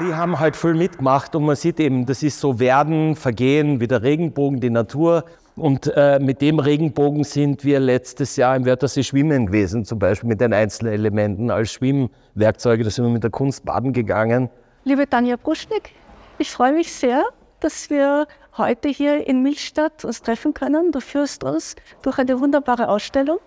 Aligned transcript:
Die 0.00 0.12
haben 0.12 0.40
halt 0.40 0.56
voll 0.56 0.74
mitgemacht 0.74 1.36
und 1.36 1.44
man 1.44 1.54
sieht 1.54 1.78
eben, 1.78 2.04
das 2.04 2.24
ist 2.24 2.40
so 2.40 2.58
Werden, 2.58 3.14
Vergehen, 3.14 3.78
wie 3.78 3.86
der 3.86 4.02
Regenbogen, 4.02 4.58
die 4.58 4.70
Natur. 4.70 5.24
Und 5.54 5.86
äh, 5.94 6.18
mit 6.18 6.40
dem 6.40 6.58
Regenbogen 6.58 7.22
sind 7.22 7.64
wir 7.64 7.78
letztes 7.78 8.34
Jahr 8.34 8.56
im 8.56 8.66
Wörthersee 8.66 9.04
schwimmen 9.04 9.46
gewesen, 9.46 9.84
zum 9.84 10.00
Beispiel 10.00 10.28
mit 10.28 10.40
den 10.40 10.52
Einzelelementen 10.52 11.48
als 11.48 11.70
Schwimmwerkzeuge. 11.74 12.82
Da 12.82 12.90
sind 12.90 13.04
wir 13.04 13.12
mit 13.12 13.22
der 13.22 13.30
Kunst 13.30 13.64
baden 13.64 13.92
gegangen. 13.92 14.50
Liebe 14.82 15.08
Tanja 15.08 15.36
Bruschnik, 15.36 15.92
ich 16.38 16.50
freue 16.50 16.72
mich 16.72 16.92
sehr, 16.92 17.22
dass 17.60 17.88
wir 17.88 18.26
heute 18.56 18.88
hier 18.88 19.28
in 19.28 19.44
Milchstadt 19.44 20.04
uns 20.04 20.22
treffen 20.22 20.54
können. 20.54 20.90
Du 20.90 20.98
führst 20.98 21.44
uns 21.44 21.76
durch 22.02 22.18
eine 22.18 22.40
wunderbare 22.40 22.88
Ausstellung. 22.88 23.38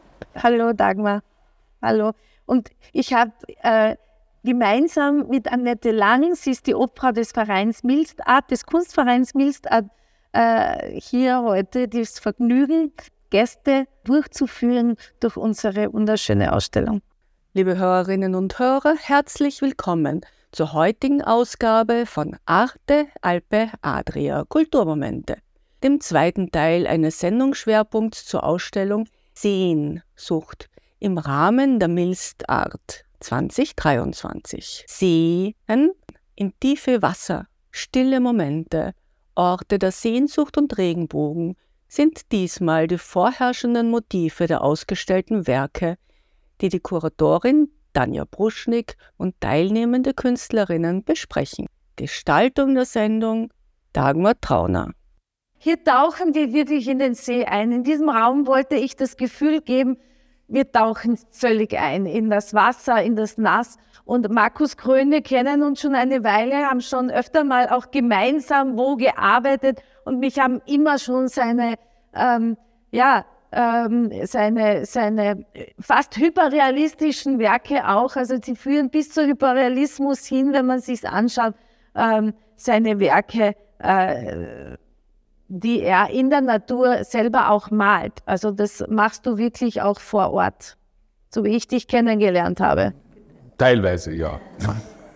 Hallo 0.41 0.71
Dagmar. 0.71 1.23
Hallo. 1.81 2.13
Und 2.45 2.69
ich 2.93 3.13
habe 3.13 3.33
äh, 3.63 3.97
gemeinsam 4.43 5.27
mit 5.27 5.51
Annette 5.51 5.91
Lanning, 5.91 6.35
sie 6.35 6.51
ist 6.51 6.67
die 6.67 6.75
Obfrau 6.75 7.11
des 7.11 7.31
Vereins 7.31 7.83
Milstart, 7.83 8.49
des 8.51 8.65
Kunstvereins 8.65 9.33
Milstart, 9.33 9.85
äh, 10.33 10.99
hier 10.99 11.41
heute 11.41 11.87
das 11.87 12.19
Vergnügen, 12.19 12.93
Gäste 13.29 13.87
durchzuführen 14.05 14.95
durch 15.19 15.35
unsere 15.35 15.91
wunderschöne 15.91 16.53
Ausstellung. 16.53 17.01
Liebe 17.53 17.77
Hörerinnen 17.77 18.35
und 18.35 18.57
Hörer, 18.59 18.95
herzlich 18.97 19.61
willkommen 19.61 20.21
zur 20.51 20.73
heutigen 20.73 21.21
Ausgabe 21.21 22.05
von 22.05 22.37
Arte 22.45 23.07
Alpe 23.21 23.71
Adria 23.81 24.45
Kulturmomente, 24.47 25.37
dem 25.83 25.99
zweiten 25.99 26.51
Teil 26.51 26.87
eines 26.87 27.19
Sendungsschwerpunkts 27.19 28.25
zur 28.25 28.43
Ausstellung 28.43 29.07
Sehnsucht 29.33 30.69
im 30.99 31.17
Rahmen 31.17 31.79
der 31.79 31.89
Milst 31.89 32.49
Art 32.49 33.06
2023. 33.19 34.85
Seen 34.87 35.53
in 36.35 36.53
tiefe 36.59 37.01
Wasser, 37.01 37.47
stille 37.71 38.19
Momente, 38.19 38.93
Orte 39.35 39.79
der 39.79 39.91
Sehnsucht 39.91 40.57
und 40.57 40.77
Regenbogen 40.77 41.55
sind 41.87 42.31
diesmal 42.31 42.87
die 42.87 42.97
vorherrschenden 42.97 43.89
Motive 43.89 44.47
der 44.47 44.63
ausgestellten 44.63 45.47
Werke, 45.47 45.97
die 46.61 46.69
die 46.69 46.79
Kuratorin 46.79 47.69
Danja 47.93 48.25
Bruschnik 48.29 48.97
und 49.17 49.39
teilnehmende 49.39 50.13
Künstlerinnen 50.13 51.03
besprechen. 51.03 51.67
Gestaltung 51.95 52.75
der 52.75 52.85
Sendung 52.85 53.51
Dagmar 53.93 54.39
Trauner. 54.39 54.91
Hier 55.57 55.83
tauchen 55.83 56.35
wir 56.35 56.53
wirklich 56.53 56.87
in 56.87 56.99
den 56.99 57.15
See 57.15 57.45
ein. 57.45 57.71
In 57.71 57.83
diesem 57.83 58.09
Raum 58.09 58.45
wollte 58.45 58.75
ich 58.75 58.95
das 58.95 59.17
Gefühl 59.17 59.61
geben, 59.61 59.97
wir 60.47 60.71
tauchen 60.71 61.19
völlig 61.31 61.77
ein 61.77 62.05
in 62.05 62.29
das 62.29 62.53
Wasser, 62.53 63.01
in 63.03 63.15
das 63.15 63.37
Nass. 63.37 63.77
Und 64.05 64.29
Markus 64.29 64.77
Kröne 64.77 65.21
kennen 65.21 65.63
uns 65.63 65.81
schon 65.81 65.93
eine 65.93 66.23
Weile, 66.23 66.67
haben 66.69 66.79
schon 66.79 67.11
öfter 67.11 67.43
mal 67.43 67.67
auch 67.69 67.91
gemeinsam 67.91 68.77
wo 68.77 68.95
gearbeitet 68.95 69.81
und 70.05 70.19
mich 70.19 70.39
haben 70.39 70.61
immer 70.65 70.97
schon 70.97 71.27
seine, 71.27 71.75
ähm, 72.13 72.55
ja, 72.91 73.25
ähm, 73.51 74.09
seine, 74.23 74.85
seine 74.85 75.45
fast 75.79 76.15
hyperrealistischen 76.17 77.39
Werke 77.39 77.87
auch, 77.87 78.15
also 78.15 78.37
sie 78.41 78.55
führen 78.55 78.89
bis 78.89 79.09
zu 79.11 79.25
Hyperrealismus 79.25 80.25
hin, 80.25 80.53
wenn 80.53 80.65
man 80.65 80.79
sich 80.79 81.07
anschaut, 81.07 81.53
ähm, 81.95 82.33
seine 82.55 82.99
Werke 82.99 83.55
äh, 83.79 84.77
die 85.47 85.81
er 85.81 86.09
in 86.09 86.29
der 86.29 86.41
Natur 86.41 87.03
selber 87.03 87.49
auch 87.49 87.71
malt. 87.71 88.13
Also 88.25 88.51
das 88.51 88.83
machst 88.89 89.25
du 89.25 89.37
wirklich 89.37 89.81
auch 89.81 89.99
vor 89.99 90.31
Ort, 90.31 90.77
so 91.29 91.43
wie 91.43 91.55
ich 91.55 91.67
dich 91.67 91.87
kennengelernt 91.87 92.59
habe. 92.59 92.93
Teilweise, 93.57 94.13
ja. 94.13 94.39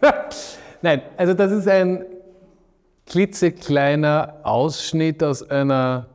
Nein, 0.82 1.02
also 1.18 1.34
das 1.34 1.52
ist 1.52 1.68
ein 1.68 2.06
klitzekleiner 3.06 4.40
Ausschnitt 4.44 5.22
aus 5.24 5.48
einer 5.48 6.08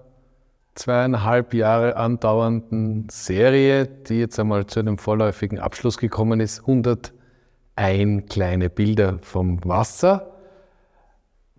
zweieinhalb 0.75 1.54
Jahre 1.54 1.97
andauernden 1.97 3.09
Serie, 3.10 3.87
die 3.87 4.21
jetzt 4.21 4.38
einmal 4.38 4.66
zu 4.66 4.81
einem 4.81 4.98
vorläufigen 4.98 5.59
Abschluss 5.59 5.98
gekommen 5.98 6.41
ist. 6.41 6.60
101 6.60 8.27
kleine 8.28 8.71
Bilder 8.71 9.19
vom 9.22 9.65
Wasser. 9.65 10.33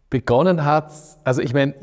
Begonnen 0.09 0.63
hat, 0.63 0.91
also 1.23 1.41
ich 1.41 1.53
meine, 1.53 1.75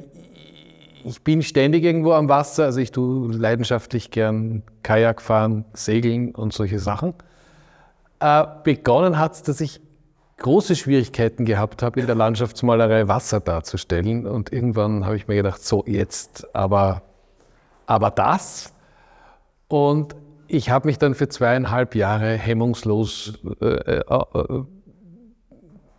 ich 1.05 1.23
bin 1.23 1.43
ständig 1.43 1.85
irgendwo 1.85 2.13
am 2.13 2.29
Wasser, 2.29 2.65
also 2.65 2.81
ich 2.81 2.93
tue 2.93 3.33
leidenschaftlich 3.33 4.11
gern 4.11 4.63
Kajak 4.83 5.21
fahren, 5.21 5.65
segeln 5.75 6.35
und 6.35 6.53
solche 6.53 6.79
Sachen. 6.79 7.15
Äh, 8.21 8.45
begonnen 8.63 9.19
hat 9.19 9.35
es, 9.35 9.43
dass 9.43 9.61
ich 9.61 9.81
große 10.39 10.77
Schwierigkeiten 10.77 11.45
gehabt 11.45 11.83
habe, 11.83 12.01
in 12.01 12.07
der 12.07 12.15
Landschaftsmalerei 12.15 13.09
Wasser 13.09 13.41
darzustellen. 13.41 14.27
Und 14.27 14.53
irgendwann 14.53 15.05
habe 15.05 15.17
ich 15.17 15.29
mir 15.29 15.37
gedacht, 15.37 15.63
so 15.65 15.85
jetzt 15.87 16.55
aber, 16.55 17.03
aber 17.87 18.11
das. 18.11 18.73
Und 19.69 20.17
ich 20.49 20.71
habe 20.71 20.89
mich 20.89 20.99
dann 20.99 21.15
für 21.15 21.29
zweieinhalb 21.29 21.95
Jahre 21.95 22.37
hemmungslos 22.37 23.39
äh, 23.61 23.67
äh, 23.67 24.01
äh 24.01 24.65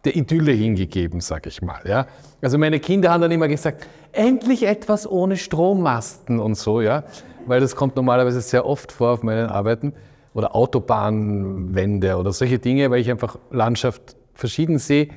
der 0.05 0.15
Idylle 0.15 0.51
hingegeben, 0.51 1.21
sag 1.21 1.47
ich 1.47 1.61
mal. 1.61 1.81
Ja? 1.85 2.07
Also 2.41 2.57
meine 2.57 2.79
Kinder 2.79 3.11
haben 3.11 3.21
dann 3.21 3.31
immer 3.31 3.47
gesagt, 3.47 3.87
endlich 4.11 4.65
etwas 4.65 5.09
ohne 5.09 5.37
Strommasten 5.37 6.39
und 6.39 6.55
so, 6.55 6.81
ja, 6.81 7.03
weil 7.45 7.59
das 7.59 7.75
kommt 7.75 7.95
normalerweise 7.95 8.41
sehr 8.41 8.65
oft 8.65 8.91
vor 8.91 9.11
auf 9.11 9.23
meinen 9.23 9.47
Arbeiten 9.47 9.93
oder 10.33 10.55
Autobahnwände 10.55 12.17
oder 12.17 12.31
solche 12.31 12.59
Dinge, 12.59 12.91
weil 12.91 12.99
ich 13.01 13.09
einfach 13.09 13.37
Landschaft 13.51 14.15
verschieden 14.33 14.79
sehe. 14.79 15.09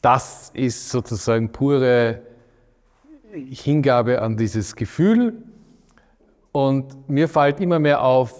Das 0.00 0.50
ist 0.54 0.90
sozusagen 0.90 1.50
pure 1.50 2.22
Hingabe 3.32 4.22
an 4.22 4.36
dieses 4.36 4.76
Gefühl. 4.76 5.42
Und 6.52 7.08
mir 7.08 7.28
fällt 7.28 7.60
immer 7.60 7.78
mehr 7.78 8.02
auf, 8.02 8.34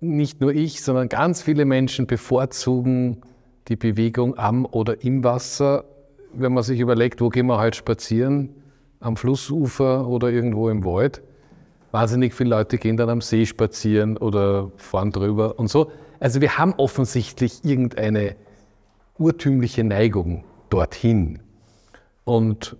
nicht 0.00 0.40
nur 0.40 0.52
ich, 0.52 0.82
sondern 0.82 1.08
ganz 1.08 1.42
viele 1.42 1.64
Menschen 1.64 2.06
bevorzugen 2.06 3.22
die 3.68 3.76
Bewegung 3.76 4.36
am 4.38 4.66
oder 4.66 5.02
im 5.02 5.24
Wasser. 5.24 5.84
Wenn 6.32 6.52
man 6.52 6.62
sich 6.62 6.80
überlegt, 6.80 7.20
wo 7.20 7.28
gehen 7.28 7.46
wir 7.46 7.58
heute 7.58 7.76
spazieren, 7.76 8.54
am 9.00 9.16
Flussufer 9.16 10.06
oder 10.06 10.30
irgendwo 10.30 10.68
im 10.68 10.84
Wald. 10.84 11.22
Wahnsinnig 11.90 12.34
viele 12.34 12.50
Leute 12.50 12.78
gehen 12.78 12.96
dann 12.96 13.08
am 13.08 13.20
See 13.20 13.46
spazieren 13.46 14.16
oder 14.16 14.70
fahren 14.76 15.10
drüber 15.12 15.58
und 15.58 15.68
so. 15.68 15.90
Also 16.20 16.40
wir 16.40 16.58
haben 16.58 16.74
offensichtlich 16.76 17.64
irgendeine 17.64 18.36
urtümliche 19.18 19.84
Neigung 19.84 20.44
dorthin. 20.68 21.40
Und 22.24 22.76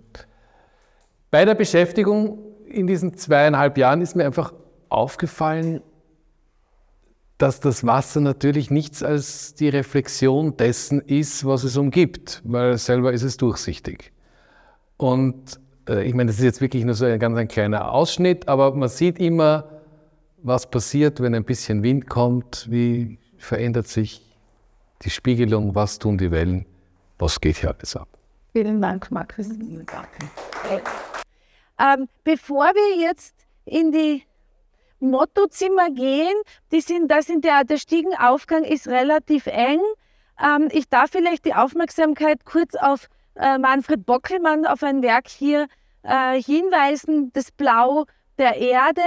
bei 1.31 1.45
der 1.45 1.55
Beschäftigung 1.55 2.39
in 2.67 2.85
diesen 2.85 3.15
zweieinhalb 3.15 3.77
Jahren 3.77 4.01
ist 4.01 4.15
mir 4.15 4.25
einfach 4.25 4.53
aufgefallen, 4.89 5.81
dass 7.39 7.61
das 7.61 7.85
Wasser 7.85 8.19
natürlich 8.19 8.69
nichts 8.69 9.01
als 9.01 9.55
die 9.55 9.69
Reflexion 9.69 10.57
dessen 10.57 10.99
ist, 10.99 11.45
was 11.45 11.63
es 11.63 11.77
umgibt, 11.77 12.41
weil 12.43 12.77
selber 12.77 13.13
ist 13.13 13.23
es 13.23 13.37
durchsichtig. 13.37 14.11
Und 14.97 15.57
äh, 15.87 16.03
ich 16.03 16.13
meine, 16.13 16.27
das 16.27 16.37
ist 16.37 16.43
jetzt 16.43 16.61
wirklich 16.61 16.83
nur 16.83 16.95
so 16.95 17.05
ein 17.05 17.17
ganz 17.17 17.37
ein 17.37 17.47
kleiner 17.47 17.93
Ausschnitt, 17.93 18.49
aber 18.49 18.75
man 18.75 18.89
sieht 18.89 19.19
immer, 19.19 19.69
was 20.43 20.69
passiert, 20.69 21.21
wenn 21.21 21.33
ein 21.33 21.45
bisschen 21.45 21.81
Wind 21.81 22.09
kommt, 22.09 22.67
wie 22.69 23.17
verändert 23.37 23.87
sich 23.87 24.21
die 25.01 25.09
Spiegelung, 25.09 25.73
was 25.75 25.97
tun 25.97 26.17
die 26.17 26.31
Wellen, 26.31 26.65
was 27.17 27.39
geht 27.39 27.55
hier 27.55 27.73
alles 27.73 27.95
ab. 27.95 28.09
Vielen 28.51 28.81
Dank, 28.81 29.09
Markus. 29.11 29.47
Ähm, 31.79 32.09
bevor 32.25 32.65
wir 32.65 33.07
jetzt 33.07 33.33
in 33.63 33.93
die 33.93 34.23
Mottozimmer 34.99 35.89
gehen. 35.91 36.33
Die 36.71 36.81
sind, 36.81 37.09
da 37.09 37.21
sind 37.21 37.45
der, 37.45 37.63
der 37.63 37.77
Stiegenaufgang 37.77 38.63
ist 38.63 38.87
relativ 38.87 39.47
eng. 39.47 39.81
Ähm, 40.41 40.69
ich 40.71 40.89
darf 40.89 41.11
vielleicht 41.11 41.45
die 41.45 41.53
Aufmerksamkeit 41.53 42.45
kurz 42.45 42.75
auf 42.75 43.07
äh, 43.35 43.57
Manfred 43.57 44.05
Bockelmann, 44.05 44.65
auf 44.65 44.83
ein 44.83 45.01
Werk 45.01 45.27
hier 45.27 45.67
äh, 46.03 46.41
hinweisen. 46.41 47.31
Das 47.33 47.51
Blau 47.51 48.05
der 48.37 48.55
Erde. 48.55 49.01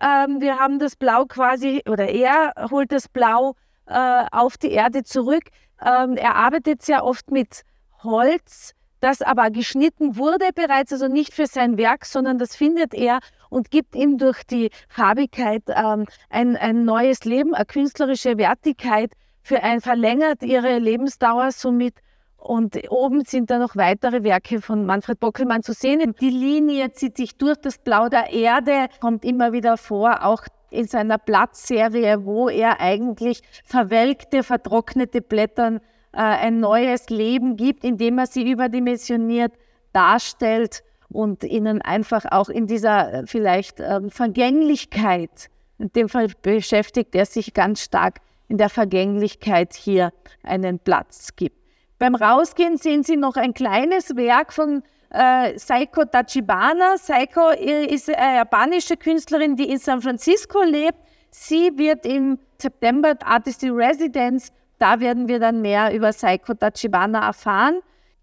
Ähm, 0.00 0.40
wir 0.40 0.58
haben 0.58 0.78
das 0.78 0.96
Blau 0.96 1.24
quasi, 1.26 1.82
oder 1.88 2.08
er 2.08 2.52
holt 2.70 2.90
das 2.90 3.08
Blau 3.08 3.54
äh, 3.86 4.24
auf 4.32 4.56
die 4.58 4.70
Erde 4.70 5.04
zurück. 5.04 5.44
Ähm, 5.80 6.16
er 6.16 6.36
arbeitet 6.36 6.82
sehr 6.82 7.04
oft 7.04 7.30
mit 7.30 7.62
Holz. 8.02 8.74
Das 9.04 9.20
aber 9.20 9.50
geschnitten 9.50 10.16
wurde 10.16 10.46
bereits, 10.54 10.90
also 10.90 11.08
nicht 11.08 11.34
für 11.34 11.46
sein 11.46 11.76
Werk, 11.76 12.06
sondern 12.06 12.38
das 12.38 12.56
findet 12.56 12.94
er 12.94 13.18
und 13.50 13.70
gibt 13.70 13.94
ihm 13.94 14.16
durch 14.16 14.44
die 14.44 14.70
Farbigkeit 14.88 15.62
ähm, 15.68 16.06
ein, 16.30 16.56
ein 16.56 16.86
neues 16.86 17.24
Leben, 17.24 17.54
eine 17.54 17.66
künstlerische 17.66 18.38
Wertigkeit, 18.38 19.12
für 19.42 19.62
ein 19.62 19.82
verlängert 19.82 20.42
ihre 20.42 20.78
Lebensdauer 20.78 21.52
somit 21.52 21.96
und 22.38 22.78
oben 22.90 23.24
sind 23.24 23.50
dann 23.50 23.60
noch 23.60 23.76
weitere 23.76 24.22
Werke 24.22 24.62
von 24.62 24.86
Manfred 24.86 25.20
Bockelmann 25.20 25.62
zu 25.62 25.74
sehen. 25.74 26.14
Die 26.18 26.30
Linie 26.30 26.92
zieht 26.92 27.18
sich 27.18 27.36
durch 27.36 27.58
das 27.58 27.76
Blau 27.76 28.08
der 28.08 28.32
Erde, 28.32 28.88
kommt 29.00 29.22
immer 29.24 29.52
wieder 29.52 29.76
vor, 29.76 30.24
auch 30.24 30.44
in 30.70 30.86
seiner 30.86 31.18
Blattserie, 31.18 32.24
wo 32.24 32.48
er 32.48 32.80
eigentlich 32.80 33.42
verwelkte, 33.64 34.42
vertrocknete 34.42 35.20
Blättern 35.20 35.80
äh, 36.14 36.18
ein 36.18 36.60
neues 36.60 37.10
Leben 37.10 37.56
gibt, 37.56 37.84
indem 37.84 38.18
er 38.18 38.26
sie 38.26 38.50
überdimensioniert 38.50 39.52
darstellt 39.92 40.82
und 41.08 41.44
ihnen 41.44 41.82
einfach 41.82 42.24
auch 42.30 42.48
in 42.48 42.66
dieser 42.66 43.12
äh, 43.12 43.26
vielleicht 43.26 43.80
äh, 43.80 44.00
Vergänglichkeit, 44.10 45.48
in 45.78 45.92
dem 45.92 46.08
Fall 46.08 46.28
beschäftigt 46.42 47.14
er 47.14 47.26
sich 47.26 47.54
ganz 47.54 47.82
stark 47.82 48.20
in 48.48 48.58
der 48.58 48.68
Vergänglichkeit 48.68 49.74
hier 49.74 50.12
einen 50.42 50.78
Platz 50.78 51.34
gibt. 51.36 51.56
Beim 51.98 52.14
Rausgehen 52.14 52.76
sehen 52.76 53.02
Sie 53.02 53.16
noch 53.16 53.36
ein 53.36 53.54
kleines 53.54 54.16
Werk 54.16 54.52
von 54.52 54.82
äh, 55.10 55.58
Saiko 55.58 56.04
Tachibana. 56.04 56.96
Saiko 56.98 57.50
ist 57.50 58.10
eine 58.10 58.36
japanische 58.36 58.96
Künstlerin, 58.96 59.56
die 59.56 59.70
in 59.70 59.78
San 59.78 60.02
Francisco 60.02 60.62
lebt. 60.62 60.98
Sie 61.30 61.70
wird 61.76 62.04
im 62.04 62.38
September 62.58 63.14
Artist 63.24 63.62
in 63.62 63.72
Residence, 63.72 64.52
da 64.78 65.00
werden 65.00 65.28
wir 65.28 65.38
dann 65.40 65.62
mehr 65.62 65.94
über 65.94 66.12
Saiko 66.12 66.54
Tachibana 66.54 67.26
erfahren. 67.26 67.80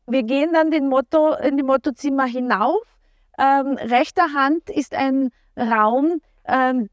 Wir 0.08 0.24
gehen 0.24 0.52
dann 0.54 0.72
den 0.72 0.88
Motto, 0.90 1.34
in 1.36 1.58
die 1.58 1.64
Mottozimmer 1.64 2.26
hinauf. 2.26 2.82
Ähm, 3.40 3.78
rechter 3.78 4.34
Hand 4.34 4.70
ist 4.70 4.94
ein 4.94 5.30
Raum, 5.58 6.22
ähm, 6.46 6.90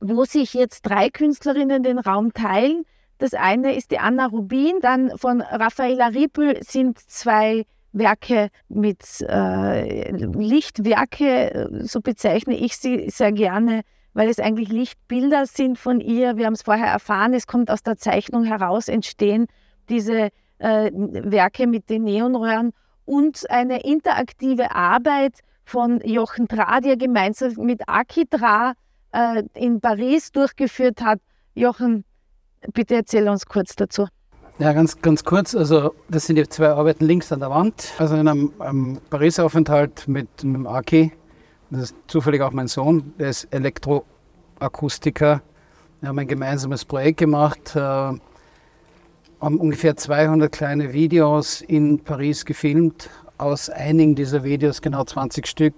wo 0.00 0.24
sich 0.24 0.54
jetzt 0.54 0.82
drei 0.82 1.10
Künstlerinnen 1.10 1.82
den 1.82 1.98
Raum 1.98 2.32
teilen. 2.32 2.84
Das 3.18 3.34
eine 3.34 3.74
ist 3.74 3.90
die 3.90 3.98
Anna 3.98 4.26
Rubin, 4.26 4.80
dann 4.80 5.16
von 5.16 5.40
Raffaella 5.40 6.08
Riepel 6.08 6.62
sind 6.62 6.98
zwei 6.98 7.64
Werke 7.92 8.48
mit 8.68 9.02
äh, 9.20 10.10
Lichtwerke, 10.10 11.70
so 11.84 12.00
bezeichne 12.00 12.56
ich 12.56 12.76
sie 12.76 13.08
sehr 13.08 13.32
gerne, 13.32 13.82
weil 14.14 14.28
es 14.28 14.38
eigentlich 14.38 14.68
Lichtbilder 14.68 15.46
sind 15.46 15.78
von 15.78 16.00
ihr. 16.00 16.36
Wir 16.36 16.46
haben 16.46 16.54
es 16.54 16.62
vorher 16.62 16.86
erfahren, 16.86 17.34
es 17.34 17.46
kommt 17.46 17.70
aus 17.70 17.82
der 17.82 17.98
Zeichnung 17.98 18.44
heraus, 18.44 18.88
entstehen 18.88 19.46
diese 19.88 20.30
äh, 20.58 20.90
Werke 20.92 21.66
mit 21.66 21.90
den 21.90 22.04
Neonröhren 22.04 22.72
und 23.04 23.48
eine 23.50 23.82
interaktive 23.84 24.74
Arbeit 24.74 25.40
von 25.64 26.00
Jochen 26.04 26.48
Tra, 26.48 26.80
die 26.80 26.90
er 26.90 26.96
gemeinsam 26.96 27.52
mit 27.58 27.88
Aki 27.88 28.26
Tra 28.26 28.74
äh, 29.12 29.42
in 29.54 29.80
Paris 29.80 30.32
durchgeführt 30.32 31.02
hat. 31.02 31.20
Jochen, 31.54 32.04
bitte 32.72 32.94
erzähl 32.94 33.28
uns 33.28 33.46
kurz 33.46 33.76
dazu. 33.76 34.06
Ja, 34.58 34.72
ganz, 34.72 35.00
ganz 35.00 35.24
kurz. 35.24 35.54
Also, 35.54 35.94
das 36.08 36.26
sind 36.26 36.36
die 36.36 36.48
zwei 36.48 36.68
Arbeiten 36.68 37.04
links 37.04 37.32
an 37.32 37.40
der 37.40 37.50
Wand. 37.50 37.92
Also, 37.98 38.14
in 38.14 38.28
einem, 38.28 38.52
einem 38.60 38.98
Paris-Aufenthalt 39.10 40.06
mit, 40.06 40.42
dem 40.42 40.66
Aki. 40.66 41.12
Das 41.70 41.82
ist 41.84 41.96
zufällig 42.06 42.42
auch 42.42 42.52
mein 42.52 42.68
Sohn. 42.68 43.14
Der 43.18 43.30
ist 43.30 43.44
Elektroakustiker. 43.50 45.42
Wir 46.00 46.08
haben 46.08 46.18
ein 46.18 46.28
gemeinsames 46.28 46.84
Projekt 46.84 47.18
gemacht. 47.18 47.74
Äh, 47.74 47.78
haben 47.78 48.20
ungefähr 49.40 49.96
200 49.96 50.52
kleine 50.52 50.92
Videos 50.92 51.60
in 51.60 52.00
Paris 52.00 52.44
gefilmt. 52.44 53.10
Aus 53.36 53.68
einigen 53.68 54.14
dieser 54.14 54.44
Videos, 54.44 54.80
genau 54.80 55.04
20 55.04 55.46
Stück, 55.46 55.74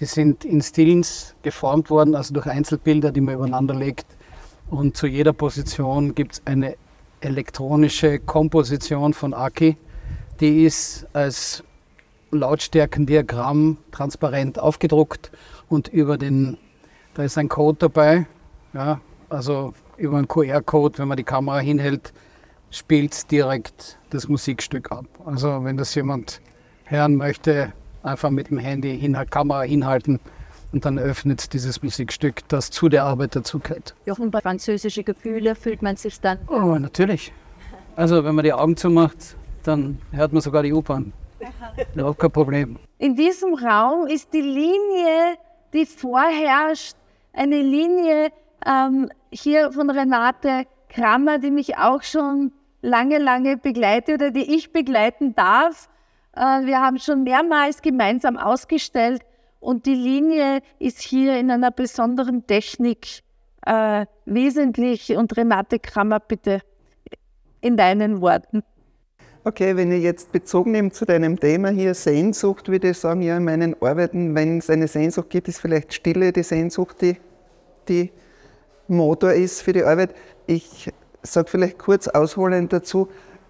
die 0.00 0.04
sind 0.04 0.44
in 0.44 0.62
Stills 0.62 1.34
geformt 1.42 1.90
worden, 1.90 2.14
also 2.14 2.32
durch 2.32 2.46
Einzelbilder, 2.46 3.10
die 3.10 3.20
man 3.20 3.34
übereinander 3.34 3.74
legt. 3.74 4.06
Und 4.70 4.96
zu 4.96 5.06
jeder 5.06 5.32
Position 5.32 6.14
gibt 6.14 6.34
es 6.34 6.42
eine 6.44 6.76
elektronische 7.20 8.20
Komposition 8.20 9.12
von 9.12 9.34
Aki. 9.34 9.76
Die 10.40 10.64
ist 10.64 11.06
als 11.12 11.64
Lautstärkendiagramm 12.34 13.78
transparent 13.90 14.58
aufgedruckt 14.58 15.30
und 15.68 15.88
über 15.88 16.18
den, 16.18 16.58
da 17.14 17.24
ist 17.24 17.38
ein 17.38 17.48
Code 17.48 17.78
dabei, 17.78 18.26
ja, 18.72 19.00
also 19.28 19.74
über 19.96 20.18
einen 20.18 20.28
QR-Code, 20.28 20.98
wenn 20.98 21.08
man 21.08 21.16
die 21.16 21.24
Kamera 21.24 21.58
hinhält, 21.58 22.12
spielt 22.70 23.30
direkt 23.30 23.98
das 24.10 24.28
Musikstück 24.28 24.90
ab. 24.90 25.06
Also 25.24 25.64
wenn 25.64 25.76
das 25.76 25.94
jemand 25.94 26.40
hören 26.84 27.16
möchte, 27.16 27.72
einfach 28.02 28.30
mit 28.30 28.50
dem 28.50 28.58
Handy 28.58 28.94
Inhalt, 28.96 29.30
Kamera 29.30 29.62
hinhalten 29.62 30.20
und 30.72 30.84
dann 30.84 30.98
öffnet 30.98 31.52
dieses 31.52 31.82
Musikstück, 31.82 32.46
das 32.48 32.70
zu 32.70 32.88
der 32.88 33.04
Arbeit 33.04 33.36
dazu 33.36 33.60
gehört. 33.60 33.94
Jochen, 34.06 34.30
bei 34.30 34.40
französische 34.40 35.04
Gefühle 35.04 35.54
fühlt 35.54 35.82
man 35.82 35.96
sich 35.96 36.20
dann? 36.20 36.38
Oh, 36.48 36.76
natürlich. 36.78 37.32
Also 37.96 38.24
wenn 38.24 38.34
man 38.34 38.44
die 38.44 38.52
Augen 38.52 38.76
zumacht, 38.76 39.36
dann 39.62 39.98
hört 40.10 40.32
man 40.32 40.42
sogar 40.42 40.62
die 40.62 40.72
U-Bahn. 40.72 41.12
Überhaupt 41.94 42.18
kein 42.18 42.30
Problem. 42.30 42.78
In 42.98 43.16
diesem 43.16 43.54
Raum 43.54 44.06
ist 44.06 44.32
die 44.32 44.40
Linie, 44.40 45.36
die 45.72 45.86
vorherrscht, 45.86 46.96
eine 47.32 47.60
Linie 47.60 48.30
ähm, 48.64 49.10
hier 49.30 49.72
von 49.72 49.90
Renate 49.90 50.66
Krammer, 50.88 51.38
die 51.38 51.50
mich 51.50 51.76
auch 51.76 52.02
schon 52.02 52.52
lange, 52.82 53.18
lange 53.18 53.56
begleitet 53.56 54.16
oder 54.16 54.30
die 54.30 54.54
ich 54.54 54.72
begleiten 54.72 55.34
darf. 55.34 55.88
Äh, 56.36 56.66
wir 56.66 56.80
haben 56.80 56.98
schon 56.98 57.24
mehrmals 57.24 57.82
gemeinsam 57.82 58.36
ausgestellt 58.36 59.22
und 59.60 59.86
die 59.86 59.94
Linie 59.94 60.60
ist 60.78 61.00
hier 61.00 61.38
in 61.38 61.50
einer 61.50 61.70
besonderen 61.70 62.46
Technik 62.46 63.22
äh, 63.66 64.06
wesentlich. 64.26 65.16
Und 65.16 65.36
Renate 65.36 65.78
Krammer, 65.78 66.20
bitte 66.20 66.60
in 67.60 67.76
deinen 67.76 68.20
Worten. 68.20 68.62
Okay, 69.46 69.76
wenn 69.76 69.92
ich 69.92 70.02
jetzt 70.02 70.32
Bezug 70.32 70.66
nehme 70.66 70.90
zu 70.90 71.04
deinem 71.04 71.38
Thema 71.38 71.68
hier 71.68 71.92
Sehnsucht, 71.92 72.70
würde 72.70 72.88
ich 72.88 72.98
sagen, 72.98 73.20
ja, 73.20 73.36
in 73.36 73.44
meinen 73.44 73.76
Arbeiten, 73.82 74.34
wenn 74.34 74.56
es 74.56 74.70
eine 74.70 74.88
Sehnsucht 74.88 75.28
gibt, 75.28 75.48
ist 75.48 75.58
vielleicht 75.58 75.92
Stille 75.92 76.32
die 76.32 76.42
Sehnsucht, 76.42 77.02
die, 77.02 77.18
die 77.86 78.10
Motor 78.88 79.34
ist 79.34 79.60
für 79.60 79.74
die 79.74 79.84
Arbeit. 79.84 80.14
Ich 80.46 80.90
sage 81.22 81.50
vielleicht 81.50 81.78
kurz 81.78 82.08
ausholend 82.08 82.72
dazu, 82.72 83.08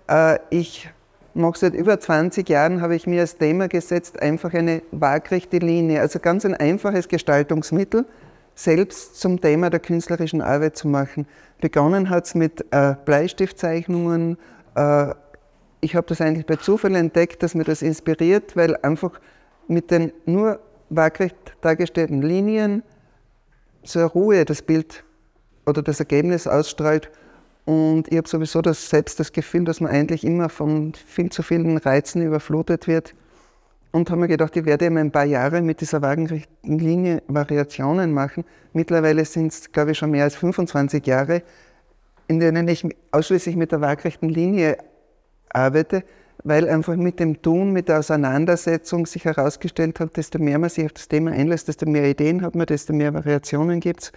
äh, 0.08 0.40
ich 0.50 0.90
mache 1.32 1.60
seit 1.60 1.74
über 1.74 2.00
20 2.00 2.48
Jahren, 2.48 2.80
habe 2.80 2.96
ich 2.96 3.06
mir 3.06 3.20
als 3.20 3.36
Thema 3.36 3.68
gesetzt, 3.68 4.20
einfach 4.20 4.52
eine 4.52 4.82
waagrechte 4.90 5.58
Linie, 5.58 6.00
also 6.00 6.18
ganz 6.18 6.44
ein 6.44 6.54
einfaches 6.54 7.06
Gestaltungsmittel, 7.06 8.04
selbst 8.56 9.20
zum 9.20 9.40
Thema 9.40 9.70
der 9.70 9.78
künstlerischen 9.78 10.42
Arbeit 10.42 10.76
zu 10.76 10.88
machen. 10.88 11.28
Begonnen 11.60 12.10
hat 12.10 12.26
es 12.26 12.34
mit 12.34 12.66
äh, 12.72 12.96
Bleistiftzeichnungen. 13.04 14.38
Ich 15.84 15.94
habe 15.94 16.06
das 16.06 16.22
eigentlich 16.22 16.46
bei 16.46 16.56
Zufall 16.56 16.94
entdeckt, 16.94 17.42
dass 17.42 17.54
mir 17.54 17.64
das 17.64 17.82
inspiriert, 17.82 18.56
weil 18.56 18.74
einfach 18.78 19.20
mit 19.68 19.90
den 19.90 20.14
nur 20.24 20.58
waagrecht 20.88 21.36
dargestellten 21.60 22.22
Linien 22.22 22.82
eine 23.94 24.04
Ruhe 24.06 24.46
das 24.46 24.62
Bild 24.62 25.04
oder 25.66 25.82
das 25.82 26.00
Ergebnis 26.00 26.46
ausstrahlt. 26.46 27.10
Und 27.66 28.10
ich 28.10 28.16
habe 28.16 28.26
sowieso 28.26 28.62
das, 28.62 28.88
selbst 28.88 29.20
das 29.20 29.30
Gefühl, 29.30 29.64
dass 29.64 29.82
man 29.82 29.90
eigentlich 29.90 30.24
immer 30.24 30.48
von 30.48 30.94
viel 30.94 31.28
zu 31.28 31.42
vielen 31.42 31.76
Reizen 31.76 32.22
überflutet 32.22 32.88
wird 32.88 33.14
und 33.92 34.08
habe 34.08 34.22
mir 34.22 34.28
gedacht, 34.28 34.56
ich 34.56 34.64
werde 34.64 34.86
immer 34.86 35.00
ein 35.00 35.12
paar 35.12 35.26
Jahre 35.26 35.60
mit 35.60 35.82
dieser 35.82 36.00
wagenrechten 36.00 36.78
Linie 36.78 37.22
Variationen 37.28 38.10
machen. 38.10 38.44
Mittlerweile 38.72 39.26
sind 39.26 39.52
es, 39.52 39.70
glaube 39.70 39.90
ich, 39.90 39.98
schon 39.98 40.12
mehr 40.12 40.24
als 40.24 40.36
25 40.36 41.06
Jahre, 41.06 41.42
in 42.26 42.40
denen 42.40 42.68
ich 42.68 42.88
ausschließlich 43.10 43.56
mit 43.56 43.70
der 43.70 43.82
waagrechten 43.82 44.30
Linie 44.30 44.78
arbeite, 45.54 46.04
weil 46.42 46.68
einfach 46.68 46.96
mit 46.96 47.20
dem 47.20 47.40
Tun, 47.40 47.72
mit 47.72 47.88
der 47.88 48.00
Auseinandersetzung 48.00 49.06
sich 49.06 49.24
herausgestellt 49.24 50.00
hat, 50.00 50.16
desto 50.16 50.38
mehr 50.38 50.58
man 50.58 50.70
sich 50.70 50.84
auf 50.84 50.92
das 50.92 51.08
Thema 51.08 51.32
einlässt, 51.32 51.68
desto 51.68 51.86
mehr 51.86 52.04
Ideen 52.04 52.42
hat 52.42 52.54
man, 52.54 52.66
desto 52.66 52.92
mehr 52.92 53.14
Variationen 53.14 53.80
gibt 53.80 54.02
es. 54.02 54.12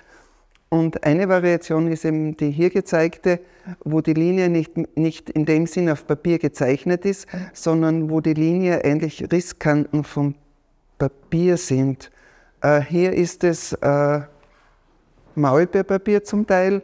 Und 0.70 1.06
eine 1.06 1.30
Variation 1.30 1.90
ist 1.90 2.04
eben 2.04 2.36
die 2.36 2.52
hier 2.52 2.70
gezeigte, 2.70 3.40
wo 3.86 4.02
die 4.02 4.14
Linie 4.14 4.50
nicht, 4.50 4.76
nicht 4.98 5.30
in 5.30 5.46
dem 5.46 5.66
Sinn 5.66 5.90
auf 5.90 6.06
Papier 6.06 6.40
gezeichnet 6.40 7.06
ist, 7.06 7.28
sondern 7.54 8.10
wo 8.10 8.20
die 8.20 8.34
Linie 8.34 8.84
eigentlich 8.84 9.32
Risskanten 9.32 10.04
vom 10.04 10.36
Papier 10.98 11.56
sind. 11.56 12.12
Äh, 12.62 12.82
hier 12.82 13.14
ist 13.14 13.46
es 13.46 13.74
äh, 13.74 14.22
Maulbeerpapier 15.36 16.24
zum 16.24 16.46
Teil, 16.46 16.82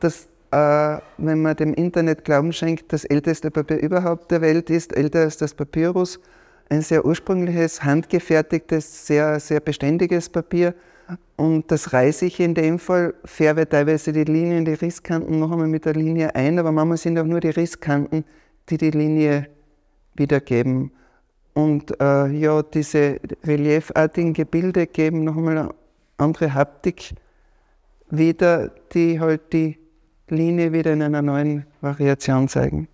das, 0.00 0.28
äh, 0.52 0.98
wenn 1.18 1.42
man 1.42 1.56
dem 1.56 1.74
Internet 1.74 2.24
Glauben 2.24 2.52
schenkt, 2.52 2.92
das 2.92 3.04
älteste 3.04 3.50
Papier 3.50 3.78
überhaupt 3.78 4.30
der 4.30 4.40
Welt 4.40 4.70
ist, 4.70 4.94
älter 4.94 5.20
als 5.20 5.36
das 5.38 5.54
Papyrus. 5.54 6.20
Ein 6.68 6.82
sehr 6.82 7.04
ursprüngliches, 7.04 7.82
handgefertigtes, 7.82 9.06
sehr, 9.06 9.40
sehr 9.40 9.60
beständiges 9.60 10.28
Papier 10.28 10.74
und 11.36 11.70
das 11.70 11.92
reiße 11.92 12.26
ich 12.26 12.40
in 12.40 12.54
dem 12.54 12.78
Fall, 12.78 13.14
färbe 13.24 13.68
teilweise 13.68 14.12
die 14.12 14.24
Linien, 14.24 14.64
die 14.64 14.74
Risskanten 14.74 15.38
noch 15.38 15.50
einmal 15.50 15.66
mit 15.66 15.84
der 15.84 15.94
Linie 15.94 16.34
ein, 16.34 16.58
aber 16.58 16.72
manchmal 16.72 16.96
sind 16.96 17.18
auch 17.18 17.24
nur 17.24 17.40
die 17.40 17.50
Risskanten, 17.50 18.24
die 18.68 18.78
die 18.78 18.90
Linie 18.90 19.48
wiedergeben. 20.14 20.92
Und 21.54 22.00
äh, 22.00 22.28
ja, 22.28 22.62
diese 22.62 23.20
reliefartigen 23.44 24.32
Gebilde 24.32 24.86
geben 24.86 25.24
nochmal 25.24 25.58
eine 25.58 25.74
andere 26.16 26.54
Haptik 26.54 27.14
wieder, 28.08 28.70
die 28.92 29.20
halt 29.20 29.52
die 29.52 29.78
Linie 30.28 30.72
wieder 30.72 30.92
in 30.92 31.02
einer 31.02 31.22
neuen 31.22 31.66
Variation 31.80 32.48
zeigen. 32.48 32.88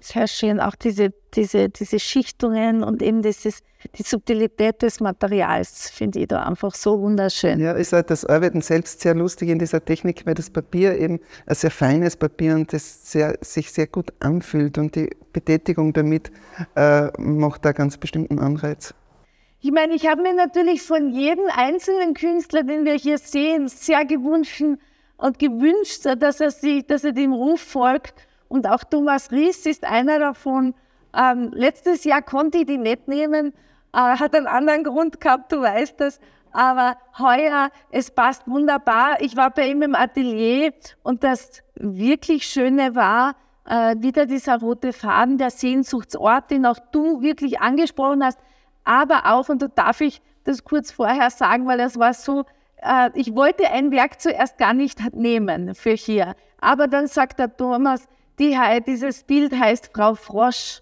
Sehr 0.00 0.26
schön, 0.26 0.58
auch 0.58 0.74
diese, 0.74 1.12
diese, 1.34 1.68
diese 1.68 2.00
Schichtungen 2.00 2.82
und 2.82 3.02
eben 3.02 3.22
dieses, 3.22 3.60
die 3.96 4.02
Subtilität 4.02 4.82
des 4.82 4.98
Materials 4.98 5.90
finde 5.90 6.18
ich 6.18 6.26
da 6.26 6.42
einfach 6.42 6.74
so 6.74 7.00
wunderschön. 7.00 7.60
Ja, 7.60 7.70
ist 7.70 7.92
halt 7.92 8.10
das 8.10 8.24
Arbeiten 8.24 8.62
selbst 8.62 9.00
sehr 9.00 9.14
lustig 9.14 9.48
in 9.48 9.60
dieser 9.60 9.84
Technik, 9.84 10.26
weil 10.26 10.34
das 10.34 10.50
Papier 10.50 10.98
eben 10.98 11.20
ein 11.46 11.54
sehr 11.54 11.70
feines 11.70 12.16
Papier 12.16 12.56
und 12.56 12.72
das 12.72 13.12
sehr, 13.12 13.38
sich 13.42 13.70
sehr 13.70 13.86
gut 13.86 14.12
anfühlt 14.18 14.76
und 14.76 14.96
die 14.96 15.10
Betätigung 15.32 15.92
damit 15.92 16.32
äh, 16.74 17.08
macht 17.20 17.64
da 17.64 17.70
ganz 17.70 17.96
bestimmten 17.96 18.40
Anreiz. 18.40 18.94
Ich 19.60 19.70
meine, 19.70 19.94
ich 19.94 20.08
habe 20.08 20.22
mir 20.22 20.34
natürlich 20.34 20.82
von 20.82 21.10
jedem 21.10 21.44
einzelnen 21.54 22.14
Künstler, 22.14 22.64
den 22.64 22.84
wir 22.84 22.94
hier 22.94 23.18
sehen, 23.18 23.68
sehr 23.68 24.04
gewünscht 24.04 24.64
und 25.22 25.38
gewünscht, 25.38 26.04
dass 26.18 26.40
er, 26.40 26.50
sich, 26.50 26.84
dass 26.84 27.04
er 27.04 27.12
dem 27.12 27.32
Ruf 27.32 27.60
folgt 27.60 28.26
und 28.48 28.66
auch 28.66 28.82
Thomas 28.82 29.30
Ries 29.30 29.64
ist 29.66 29.84
einer 29.84 30.18
davon. 30.18 30.74
Ähm, 31.16 31.52
letztes 31.54 32.02
Jahr 32.02 32.22
konnte 32.22 32.58
ich 32.58 32.66
die 32.66 32.76
nicht 32.76 33.06
nehmen, 33.06 33.54
äh, 33.94 33.98
hat 33.98 34.34
einen 34.34 34.48
anderen 34.48 34.82
Grund 34.82 35.20
gehabt, 35.20 35.52
du 35.52 35.60
weißt 35.60 36.00
das. 36.00 36.18
Aber 36.50 36.96
heuer, 37.18 37.70
es 37.90 38.10
passt 38.10 38.48
wunderbar. 38.48 39.20
Ich 39.20 39.36
war 39.36 39.50
bei 39.50 39.68
ihm 39.68 39.82
im 39.82 39.94
Atelier 39.94 40.74
und 41.04 41.22
das 41.22 41.62
wirklich 41.76 42.44
Schöne 42.44 42.96
war, 42.96 43.36
äh, 43.64 43.94
wieder 43.98 44.26
dieser 44.26 44.58
rote 44.58 44.92
Faden, 44.92 45.38
der 45.38 45.50
Sehnsuchtsort, 45.50 46.50
den 46.50 46.66
auch 46.66 46.80
du 46.90 47.22
wirklich 47.22 47.60
angesprochen 47.60 48.24
hast. 48.24 48.40
Aber 48.82 49.32
auch, 49.32 49.48
und 49.48 49.62
da 49.62 49.68
darf 49.68 50.00
ich 50.00 50.20
das 50.42 50.64
kurz 50.64 50.90
vorher 50.90 51.30
sagen, 51.30 51.66
weil 51.68 51.78
es 51.78 51.96
war 51.96 52.12
so, 52.12 52.44
äh, 52.82 53.10
ich 53.14 53.34
wollte 53.34 53.70
ein 53.70 53.90
Werk 53.90 54.20
zuerst 54.20 54.58
gar 54.58 54.74
nicht 54.74 55.14
nehmen 55.14 55.74
für 55.74 55.94
hier. 55.94 56.34
Aber 56.60 56.88
dann 56.88 57.06
sagt 57.06 57.38
der 57.38 57.56
Thomas, 57.56 58.06
die, 58.38 58.56
dieses 58.86 59.24
Bild 59.24 59.58
heißt 59.58 59.90
Frau 59.94 60.14
Frosch. 60.14 60.80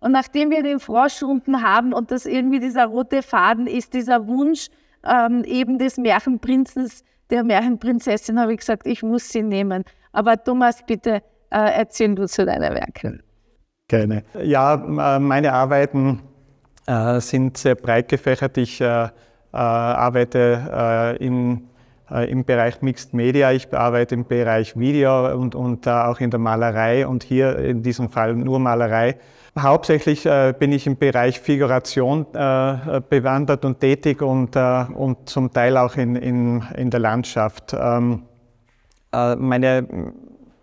Und 0.00 0.12
nachdem 0.12 0.50
wir 0.50 0.62
den 0.62 0.80
Frosch 0.80 1.22
unten 1.22 1.62
haben 1.62 1.92
und 1.92 2.10
das 2.10 2.26
irgendwie 2.26 2.60
dieser 2.60 2.86
rote 2.86 3.22
Faden 3.22 3.66
ist, 3.66 3.94
dieser 3.94 4.26
Wunsch 4.26 4.68
ähm, 5.04 5.44
eben 5.44 5.78
des 5.78 5.96
Märchenprinzens, 5.96 7.04
der 7.30 7.44
Märchenprinzessin, 7.44 8.38
habe 8.38 8.52
ich 8.52 8.60
gesagt, 8.60 8.86
ich 8.86 9.02
muss 9.02 9.28
sie 9.28 9.42
nehmen. 9.42 9.84
Aber 10.12 10.42
Thomas, 10.42 10.84
bitte 10.84 11.22
äh, 11.50 11.70
erzähl 11.76 12.14
du 12.14 12.26
zu 12.26 12.44
deiner 12.44 12.74
Werke. 12.74 13.20
Gerne. 13.88 14.24
Ja, 14.42 14.74
äh, 14.74 15.18
meine 15.18 15.52
Arbeiten 15.52 16.20
äh, 16.86 17.20
sind 17.20 17.56
sehr 17.56 17.76
breit 17.76 18.08
gefächert. 18.08 18.58
Ich 18.58 18.80
äh 18.80 19.08
arbeite 19.56 21.16
äh, 21.20 21.24
in 21.24 21.68
äh, 22.12 22.30
im 22.30 22.44
Bereich 22.44 22.82
Mixed 22.82 23.14
Media. 23.14 23.52
Ich 23.52 23.68
bearbeite 23.68 24.14
im 24.14 24.24
Bereich 24.24 24.78
Video 24.78 25.32
und, 25.34 25.54
und 25.54 25.88
auch 25.88 26.20
in 26.20 26.30
der 26.30 26.40
Malerei 26.40 27.06
und 27.06 27.22
hier 27.22 27.58
in 27.58 27.82
diesem 27.82 28.10
Fall 28.10 28.34
nur 28.34 28.58
Malerei. 28.58 29.16
Hauptsächlich 29.58 30.24
äh, 30.26 30.54
bin 30.58 30.72
ich 30.72 30.86
im 30.86 30.96
Bereich 30.96 31.40
Figuration 31.40 32.26
äh, 32.34 33.00
bewandert 33.08 33.64
und 33.64 33.80
tätig 33.80 34.22
und, 34.22 34.56
äh, 34.56 34.84
und 34.94 35.28
zum 35.28 35.52
Teil 35.52 35.76
auch 35.76 35.96
in, 35.96 36.16
in, 36.16 36.62
in 36.76 36.90
der 36.90 37.00
Landschaft. 37.00 37.74
Ähm, 37.78 38.22
äh, 39.12 39.36
meine 39.36 39.86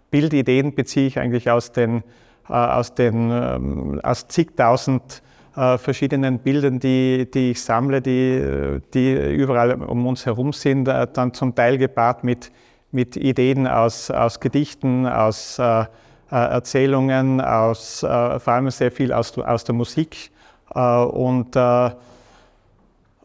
Bildideen 0.10 0.74
beziehe 0.74 1.08
ich 1.08 1.20
eigentlich 1.20 1.50
aus 1.50 1.72
den, 1.72 2.04
äh, 2.50 2.54
aus 2.54 2.96
den 2.96 3.32
ähm, 3.32 4.00
aus 4.04 4.28
zigtausend 4.28 5.22
äh, 5.60 5.78
verschiedenen 5.78 6.40
Bildern, 6.40 6.80
die, 6.80 7.30
die 7.30 7.52
ich 7.52 7.62
sammle, 7.62 8.02
die, 8.02 8.80
die 8.94 9.14
überall 9.14 9.74
um 9.74 10.08
uns 10.08 10.26
herum 10.26 10.54
sind, 10.54 10.88
äh, 10.88 11.06
dann 11.12 11.34
zum 11.34 11.54
Teil 11.54 11.78
gepaart 11.78 12.24
mit, 12.24 12.50
mit 12.92 13.18
Ideen 13.18 13.68
aus, 13.68 14.10
aus 14.10 14.40
Gedichten, 14.40 15.06
aus 15.06 15.60
äh, 15.60 15.82
äh 15.82 15.86
Erzählungen, 16.30 17.42
aus, 17.42 18.04
äh, 18.04 18.40
vor 18.40 18.54
allem 18.54 18.70
sehr 18.70 18.90
viel 18.90 19.12
aus, 19.12 19.38
aus 19.38 19.66
der 19.66 19.76
Musik. 19.76 20.32
und 20.74 21.56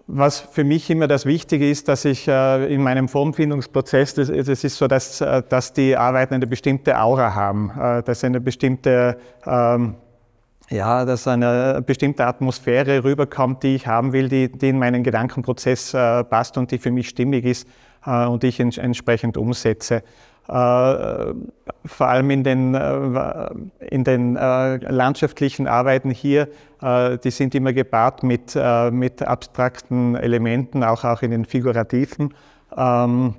was 0.06 0.40
für 0.40 0.64
mich 0.64 0.90
immer 0.90 1.06
das 1.06 1.26
Wichtige 1.26 1.70
ist, 1.70 1.88
dass 1.88 2.04
ich 2.04 2.26
in 2.26 2.82
meinem 2.82 3.08
Formfindungsprozess, 3.08 4.14
das, 4.14 4.28
das 4.28 4.64
ist 4.64 4.76
so, 4.76 4.86
dass, 4.86 5.18
dass 5.48 5.72
die 5.72 5.96
Arbeiten 5.96 6.34
eine 6.34 6.46
bestimmte 6.46 6.98
Aura 6.98 7.34
haben, 7.34 7.70
dass 8.04 8.24
eine 8.24 8.40
bestimmte 8.40 9.18
ähm, 9.46 9.94
ja, 10.70 11.04
dass 11.04 11.28
eine 11.28 11.82
bestimmte 11.84 12.26
Atmosphäre 12.26 13.04
rüberkommt, 13.04 13.62
die 13.62 13.74
ich 13.76 13.86
haben 13.86 14.12
will, 14.12 14.28
die, 14.28 14.50
die 14.50 14.70
in 14.70 14.78
meinen 14.78 15.02
Gedankenprozess 15.02 15.94
äh, 15.94 16.24
passt 16.24 16.56
und 16.56 16.70
die 16.70 16.78
für 16.78 16.90
mich 16.90 17.08
stimmig 17.08 17.44
ist 17.44 17.68
äh, 18.06 18.24
und 18.26 18.44
ich 18.44 18.60
ents 18.60 18.78
entsprechend 18.78 19.36
umsetze. 19.36 20.02
Äh, 20.46 21.34
vor 21.86 22.08
allem 22.08 22.30
in 22.30 22.44
den, 22.44 22.74
äh, 22.74 23.50
in 23.90 24.04
den 24.04 24.36
äh, 24.36 24.76
landschaftlichen 24.76 25.66
Arbeiten 25.66 26.10
hier, 26.10 26.48
äh, 26.82 27.18
die 27.18 27.30
sind 27.30 27.54
immer 27.54 27.72
gepaart 27.72 28.22
mit, 28.22 28.54
mit 28.90 29.22
abstrakten 29.22 30.16
Elementen, 30.16 30.84
auch, 30.84 31.04
auch 31.04 31.22
in 31.22 31.30
den 31.30 31.44
figurativen. 31.44 32.34
Ähm, 32.76 33.34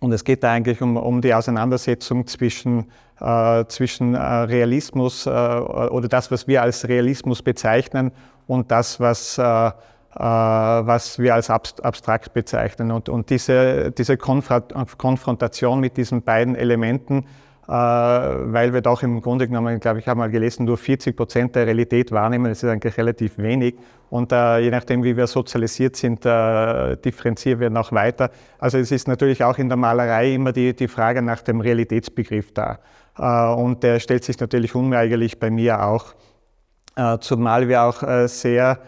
und 0.00 0.12
es 0.12 0.24
geht 0.24 0.42
da 0.42 0.52
eigentlich 0.52 0.82
um, 0.82 0.96
um 0.96 1.20
die 1.20 1.32
Auseinandersetzung 1.34 2.26
zwischen 2.26 2.86
äh, 3.20 3.66
zwischen 3.68 4.14
äh, 4.14 4.18
Realismus 4.18 5.26
äh, 5.26 5.30
oder 5.30 6.08
das, 6.08 6.30
was 6.30 6.48
wir 6.48 6.62
als 6.62 6.88
Realismus 6.88 7.42
bezeichnen 7.42 8.12
und 8.46 8.70
das, 8.70 8.98
was, 8.98 9.38
was 9.38 11.18
wir 11.20 11.34
als 11.34 11.50
abstrakt 11.50 12.32
bezeichnen. 12.32 12.90
Und, 12.90 13.08
und 13.08 13.30
diese, 13.30 13.92
diese 13.92 14.16
Konfrontation 14.16 15.78
mit 15.78 15.96
diesen 15.96 16.22
beiden 16.22 16.56
Elementen, 16.56 17.26
weil 17.72 18.72
wir 18.72 18.80
doch 18.80 19.02
im 19.04 19.20
Grunde 19.20 19.46
genommen, 19.46 19.78
glaube 19.78 20.00
ich, 20.00 20.08
habe 20.08 20.18
mal 20.18 20.30
gelesen, 20.30 20.64
nur 20.64 20.76
40 20.76 21.16
Prozent 21.16 21.54
der 21.54 21.66
Realität 21.66 22.10
wahrnehmen. 22.10 22.46
Das 22.46 22.62
ist 22.62 22.68
eigentlich 22.68 22.96
relativ 22.98 23.38
wenig. 23.38 23.76
Und 24.10 24.32
äh, 24.32 24.58
je 24.58 24.70
nachdem, 24.70 25.04
wie 25.04 25.16
wir 25.16 25.28
sozialisiert 25.28 25.94
sind, 25.94 26.26
äh, 26.26 26.96
differenzieren 26.96 27.60
wir 27.60 27.70
noch 27.70 27.92
weiter. 27.92 28.30
Also 28.58 28.78
es 28.78 28.90
ist 28.90 29.06
natürlich 29.06 29.44
auch 29.44 29.56
in 29.58 29.68
der 29.68 29.76
Malerei 29.76 30.34
immer 30.34 30.52
die, 30.52 30.74
die 30.74 30.88
Frage 30.88 31.22
nach 31.22 31.42
dem 31.42 31.60
Realitätsbegriff 31.60 32.52
da. 32.52 32.80
Äh, 33.16 33.54
und 33.54 33.82
der 33.82 34.00
stellt 34.00 34.24
sich 34.24 34.40
natürlich 34.40 34.74
unweigerlich 34.74 35.38
bei 35.38 35.50
mir 35.50 35.84
auch, 35.84 36.14
äh, 36.96 37.18
zumal 37.18 37.68
wir 37.68 37.84
auch 37.84 38.02
äh, 38.02 38.26
sehr 38.26 38.80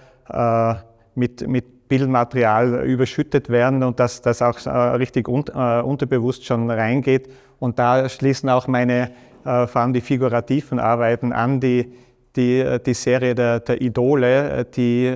mit, 1.15 1.47
mit 1.47 1.72
Bildmaterial 1.93 2.87
überschüttet 2.87 3.51
werden 3.51 3.83
und 3.83 4.01
dass 4.01 4.23
das 4.23 4.41
auch 4.41 4.57
richtig 4.99 5.29
unterbewusst 5.29 6.47
schon 6.47 6.71
reingeht. 6.71 7.29
Und 7.59 7.79
da 7.79 8.09
schließen 8.09 8.49
auch 8.49 8.67
meine, 8.67 9.11
vor 9.45 9.77
allem 9.77 9.93
die 9.93 10.01
figurativen 10.01 10.79
Arbeiten 10.79 11.33
an, 11.33 11.61
die, 11.61 11.93
die, 12.35 12.79
die 12.87 12.95
Serie 12.95 13.35
der, 13.35 13.61
der 13.61 13.83
Idole, 13.83 14.65
die 14.75 15.15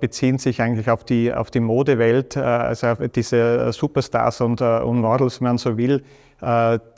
beziehen 0.00 0.38
sich 0.38 0.62
eigentlich 0.62 0.88
auf 0.88 1.04
die, 1.04 1.32
auf 1.32 1.50
die 1.50 1.60
Modewelt, 1.60 2.36
also 2.36 2.86
auf 2.86 2.98
diese 3.14 3.72
Superstars 3.72 4.40
und, 4.40 4.62
und 4.62 5.00
Models, 5.00 5.40
wenn 5.40 5.48
man 5.48 5.58
so 5.58 5.76
will, 5.76 6.02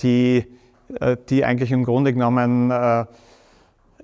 die 0.02 0.44
äh, 1.00 1.16
die 1.28 1.44
eigentlich 1.44 1.72
im 1.72 1.84
Grunde 1.84 2.12
genommen 2.12 2.70
äh, 2.70 3.04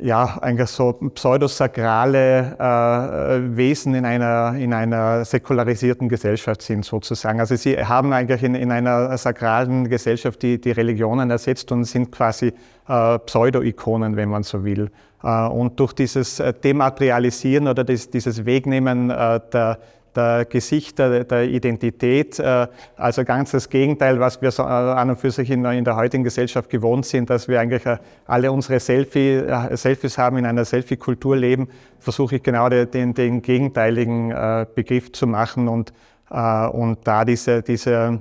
ja, 0.03 0.39
eigentlich 0.41 0.69
so 0.69 0.93
pseudosakrale 0.93 2.57
äh, 2.59 3.57
Wesen 3.57 3.95
in 3.95 4.05
einer, 4.05 4.55
in 4.57 4.73
einer 4.73 5.25
säkularisierten 5.25 6.09
Gesellschaft 6.09 6.63
sind, 6.63 6.85
sozusagen. 6.85 7.41
Also 7.41 7.57
sie 7.57 7.77
haben 7.77 8.13
eigentlich 8.13 8.43
in, 8.43 8.55
in 8.55 8.73
einer 8.73 9.17
sakralen 9.19 9.89
Gesellschaft 9.89 10.43
die, 10.43 10.61
die 10.61 10.71
Religionen 10.71 11.31
ersetzt 11.31 11.71
und 11.73 11.85
sind 11.85 12.13
quasi 12.13 12.53
äh, 12.89 13.19
Pseudo-Ikonen, 13.19 14.17
wenn 14.17 14.29
man 14.29 14.43
so 14.43 14.65
will. 14.65 14.91
Äh, 15.23 15.47
und 15.47 15.79
durch 15.79 15.93
dieses 15.93 16.43
Dematerialisieren 16.65 17.69
oder 17.69 17.85
das, 17.85 18.11
dieses 18.11 18.45
Wegnehmen 18.45 19.11
äh, 19.11 19.41
der, 19.53 19.79
der 20.15 20.45
Gesichter, 20.45 21.25
der 21.25 21.49
Identität. 21.49 22.39
Äh, 22.39 22.67
also 22.97 23.25
ganz 23.25 23.53
das 23.53 23.69
Gegenteil, 23.69 24.21
was 24.21 24.43
wir 24.43 24.51
äh, 24.59 24.63
an 24.63 25.11
und 25.11 25.17
für 25.17 25.31
sich 25.31 25.51
in, 25.51 25.65
in 25.65 25.85
der 25.85 25.97
heutigen 25.97 26.25
Gesellschaft 26.25 26.71
gewohnt 26.71 27.07
sind, 27.07 27.31
dass 27.31 27.49
wir 27.49 27.61
eigentlich 27.61 27.87
äh, 27.87 27.99
alle 28.27 28.53
unsere 28.53 28.81
Selfie, 28.81 29.43
Selfies 29.73 30.19
haben, 30.19 30.39
in 30.39 30.47
einer 30.47 30.65
Selfie-Kultur 30.65 31.37
leben, 31.37 31.69
versuche 31.99 32.37
ich 32.37 32.43
genau 32.43 32.69
den, 32.69 33.15
den, 33.15 33.43
gegenteiligen 33.43 34.35
Begriff 34.75 35.13
zu 35.13 35.27
machen 35.27 35.69
und, 35.69 35.93
und 36.29 36.99
da 37.05 37.25
diese, 37.25 37.63
diese 37.63 38.21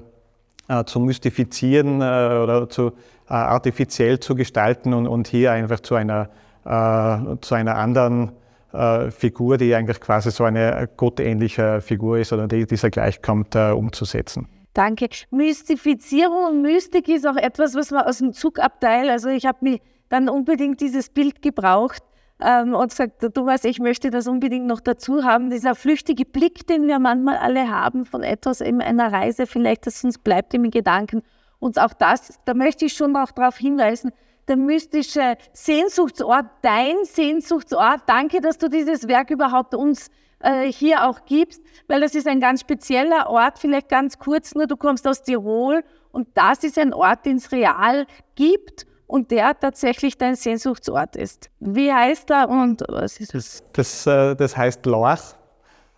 zu 0.86 1.00
mystifizieren 1.00 1.98
oder 1.98 2.68
zu 2.70 2.92
artifiziell 3.28 4.20
zu 4.20 4.36
gestalten 4.36 4.94
und, 4.94 5.08
und 5.08 5.28
hier 5.28 5.52
einfach 5.52 5.80
zu 5.80 5.96
einer, 5.96 6.30
zu 6.64 7.56
einer 7.56 7.76
anderen 7.76 8.32
äh, 8.74 9.12
Figur, 9.12 9.58
die 9.58 9.74
eigentlich 9.74 10.00
quasi 10.00 10.32
so 10.32 10.44
eine 10.44 10.90
gottähnliche 10.98 11.82
Figur 11.82 12.20
ist 12.20 12.34
oder 12.34 12.48
die 12.48 12.66
dieser 12.66 12.90
gleichkommt, 12.90 13.56
äh, 13.56 13.72
umzusetzen. 13.72 14.48
Danke. 14.74 15.10
Mystifizierung 15.32 16.46
und 16.46 16.62
Mystik 16.62 17.08
ist 17.10 17.28
auch 17.28 17.36
etwas, 17.36 17.76
was 17.76 17.92
man 17.92 18.06
aus 18.06 18.20
dem 18.20 18.34
Zugabteil, 18.34 19.10
also 19.10 19.30
ich 19.30 19.46
habe 19.46 19.58
mir 19.62 19.80
dann 20.10 20.30
unbedingt 20.30 20.80
dieses 20.82 21.10
Bild 21.10 21.42
gebraucht, 21.42 22.04
ähm, 22.42 22.74
und 22.74 22.92
sagt, 22.92 23.22
Thomas, 23.34 23.64
ich 23.64 23.80
möchte 23.80 24.10
das 24.10 24.28
unbedingt 24.28 24.66
noch 24.66 24.80
dazu 24.80 25.24
haben. 25.24 25.50
Dieser 25.50 25.76
flüchtige 25.76 26.26
Blick, 26.26 26.66
den 26.68 26.88
wir 26.88 27.00
manchmal 27.00 27.38
alle 27.38 27.70
haben 27.70 28.06
von 28.06 28.24
etwas 28.24 28.62
in 28.62 28.82
einer 28.82 29.12
Reise, 29.12 29.46
vielleicht, 29.46 29.88
das 29.88 30.04
uns 30.04 30.18
bleibt 30.18 30.54
im 30.54 30.70
Gedanken. 30.72 31.22
Und 31.60 31.78
auch 31.80 31.94
das, 31.94 32.40
da 32.46 32.54
möchte 32.54 32.86
ich 32.86 32.94
schon 32.94 33.16
auch 33.16 33.32
darauf 33.32 33.58
hinweisen, 33.58 34.12
der 34.50 34.58
mystische 34.58 35.38
Sehnsuchtsort, 35.54 36.46
dein 36.62 36.96
Sehnsuchtsort. 37.04 38.02
Danke, 38.08 38.42
dass 38.42 38.58
du 38.58 38.68
dieses 38.68 39.08
Werk 39.08 39.30
überhaupt 39.30 39.76
uns 39.76 40.10
äh, 40.40 40.72
hier 40.72 41.08
auch 41.08 41.26
gibst, 41.26 41.62
weil 41.88 42.02
das 42.02 42.16
ist 42.16 42.28
ein 42.28 42.40
ganz 42.40 42.62
spezieller 42.62 43.30
Ort, 43.30 43.60
vielleicht 43.60 43.90
ganz 43.90 44.18
kurz 44.18 44.56
nur, 44.56 44.68
du 44.68 44.78
kommst 44.78 45.08
aus 45.08 45.22
Tirol 45.22 45.84
und 46.12 46.28
das 46.34 46.64
ist 46.64 46.78
ein 46.78 46.94
Ort, 46.94 47.26
den 47.26 47.38
es 47.38 47.52
real 47.52 48.06
gibt 48.36 48.88
und 49.06 49.32
der 49.32 49.60
tatsächlich 49.60 50.18
dein 50.18 50.36
Sehnsuchtsort 50.36 51.16
ist. 51.16 51.50
Wie 51.60 51.92
heißt 51.92 52.30
er 52.32 52.50
und 52.50 52.84
was 52.88 53.20
ist 53.20 53.34
das? 53.34 53.64
Das, 53.74 54.08
äh, 54.08 54.36
das 54.36 54.56
heißt 54.56 54.86
Lorch. 54.86 55.36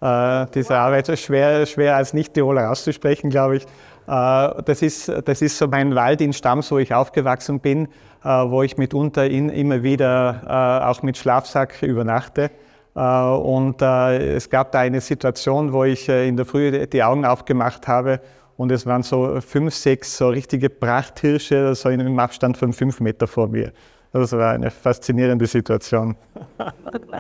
Äh, 0.02 0.48
diese 0.56 0.76
Arbeit 0.76 1.10
ist 1.10 1.22
schwer, 1.22 1.66
schwer 1.66 1.96
als 1.96 2.14
Nicht-Tiroler 2.14 2.72
auszusprechen, 2.72 3.30
glaube 3.30 3.58
ich. 3.58 3.64
Äh, 4.08 4.64
das, 4.64 4.82
ist, 4.82 5.12
das 5.26 5.42
ist 5.42 5.58
so 5.58 5.68
mein 5.68 5.94
Wald 5.94 6.22
in 6.22 6.34
Stams, 6.34 6.72
wo 6.72 6.80
ich 6.80 6.94
aufgewachsen 6.94 7.60
bin. 7.60 7.88
Äh, 8.24 8.28
wo 8.28 8.62
ich 8.62 8.78
mitunter 8.78 9.26
in, 9.26 9.50
immer 9.50 9.82
wieder 9.82 10.44
äh, 10.46 10.86
auch 10.86 11.02
mit 11.02 11.18
Schlafsack 11.18 11.82
übernachte. 11.82 12.52
Äh, 12.96 13.00
und 13.02 13.82
es 13.82 14.48
gab 14.48 14.72
da 14.72 14.80
eine 14.80 15.02
Situation, 15.02 15.74
wo 15.74 15.86
ich 15.86 16.08
in 16.08 16.38
der 16.38 16.46
Früh 16.46 16.86
die 16.86 17.02
Augen 17.02 17.26
aufgemacht 17.26 17.88
habe 17.88 18.22
und 18.58 18.72
es 18.72 18.86
waren 18.86 19.02
so 19.02 19.42
fünf, 19.42 19.74
sechs 19.74 20.18
so 20.18 20.30
richtige 20.30 20.70
Prachthirsche, 20.70 21.74
so 21.74 21.90
in 21.90 22.00
einem 22.00 22.20
Abstand 22.20 22.58
von 22.58 22.74
fünf 22.74 23.00
Meter 23.00 23.26
vor 23.26 23.48
mir. 23.48 23.72
Das 24.14 24.34
war 24.34 24.52
eine 24.52 24.70
faszinierende 24.70 25.48
Situation. 25.48 26.16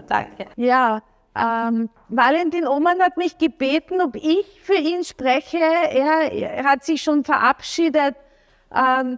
Danke. 0.08 0.46
Ja, 0.55 1.01
ähm, 1.36 1.89
Valentin 2.10 2.67
Oman 2.67 3.00
hat 3.00 3.17
mich 3.17 3.39
gebeten, 3.39 4.01
ob 4.01 4.15
ich 4.17 4.62
für 4.62 4.75
ihn 4.75 5.03
spreche. 5.03 5.58
Er, 5.58 6.31
er 6.31 6.63
hat 6.65 6.84
sich 6.84 7.01
schon 7.01 7.24
verabschiedet. 7.24 8.15
Ähm, 8.75 9.17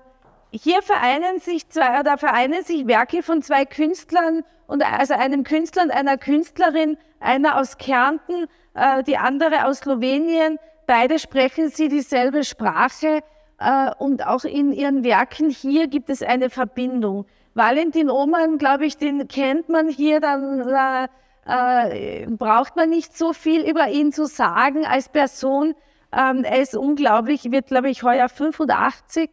hier 0.53 0.83
vereinen 0.83 1.39
sich 1.39 1.67
zwei 1.69 1.99
oder 1.99 2.17
vereinen 2.17 2.63
sich 2.63 2.85
Werke 2.85 3.23
von 3.23 3.41
zwei 3.41 3.65
Künstlern 3.65 4.43
und 4.67 4.83
also 4.83 5.15
einem 5.15 5.43
Künstler 5.43 5.83
und 5.83 5.91
einer 5.91 6.17
Künstlerin, 6.17 6.97
einer 7.19 7.57
aus 7.57 7.77
Kärnten, 7.77 8.45
äh, 8.75 9.03
die 9.03 9.17
andere 9.17 9.65
aus 9.65 9.79
Slowenien. 9.79 10.59
Beide 10.85 11.17
sprechen 11.17 11.69
sie 11.69 11.87
dieselbe 11.87 12.43
Sprache 12.43 13.21
äh, 13.59 13.91
und 13.97 14.27
auch 14.27 14.43
in 14.43 14.71
ihren 14.71 15.03
Werken 15.03 15.49
hier 15.49 15.87
gibt 15.87 16.11
es 16.11 16.21
eine 16.21 16.51
Verbindung. 16.51 17.25
Valentin 17.55 18.11
Oman, 18.11 18.59
glaube 18.59 18.85
ich, 18.85 18.97
den 18.97 19.27
kennt 19.27 19.69
man 19.69 19.89
hier, 19.89 20.19
dann 20.19 20.61
äh, 20.69 21.07
äh, 21.45 22.27
braucht 22.27 22.75
man 22.75 22.89
nicht 22.89 23.17
so 23.17 23.33
viel 23.33 23.67
über 23.67 23.89
ihn 23.89 24.11
zu 24.11 24.25
sagen 24.27 24.85
als 24.85 25.09
Person. 25.09 25.73
Ähm, 26.15 26.43
er 26.43 26.61
ist 26.61 26.75
unglaublich, 26.75 27.51
wird, 27.51 27.67
glaube 27.67 27.89
ich, 27.89 28.03
heuer 28.03 28.29
85 28.29 29.31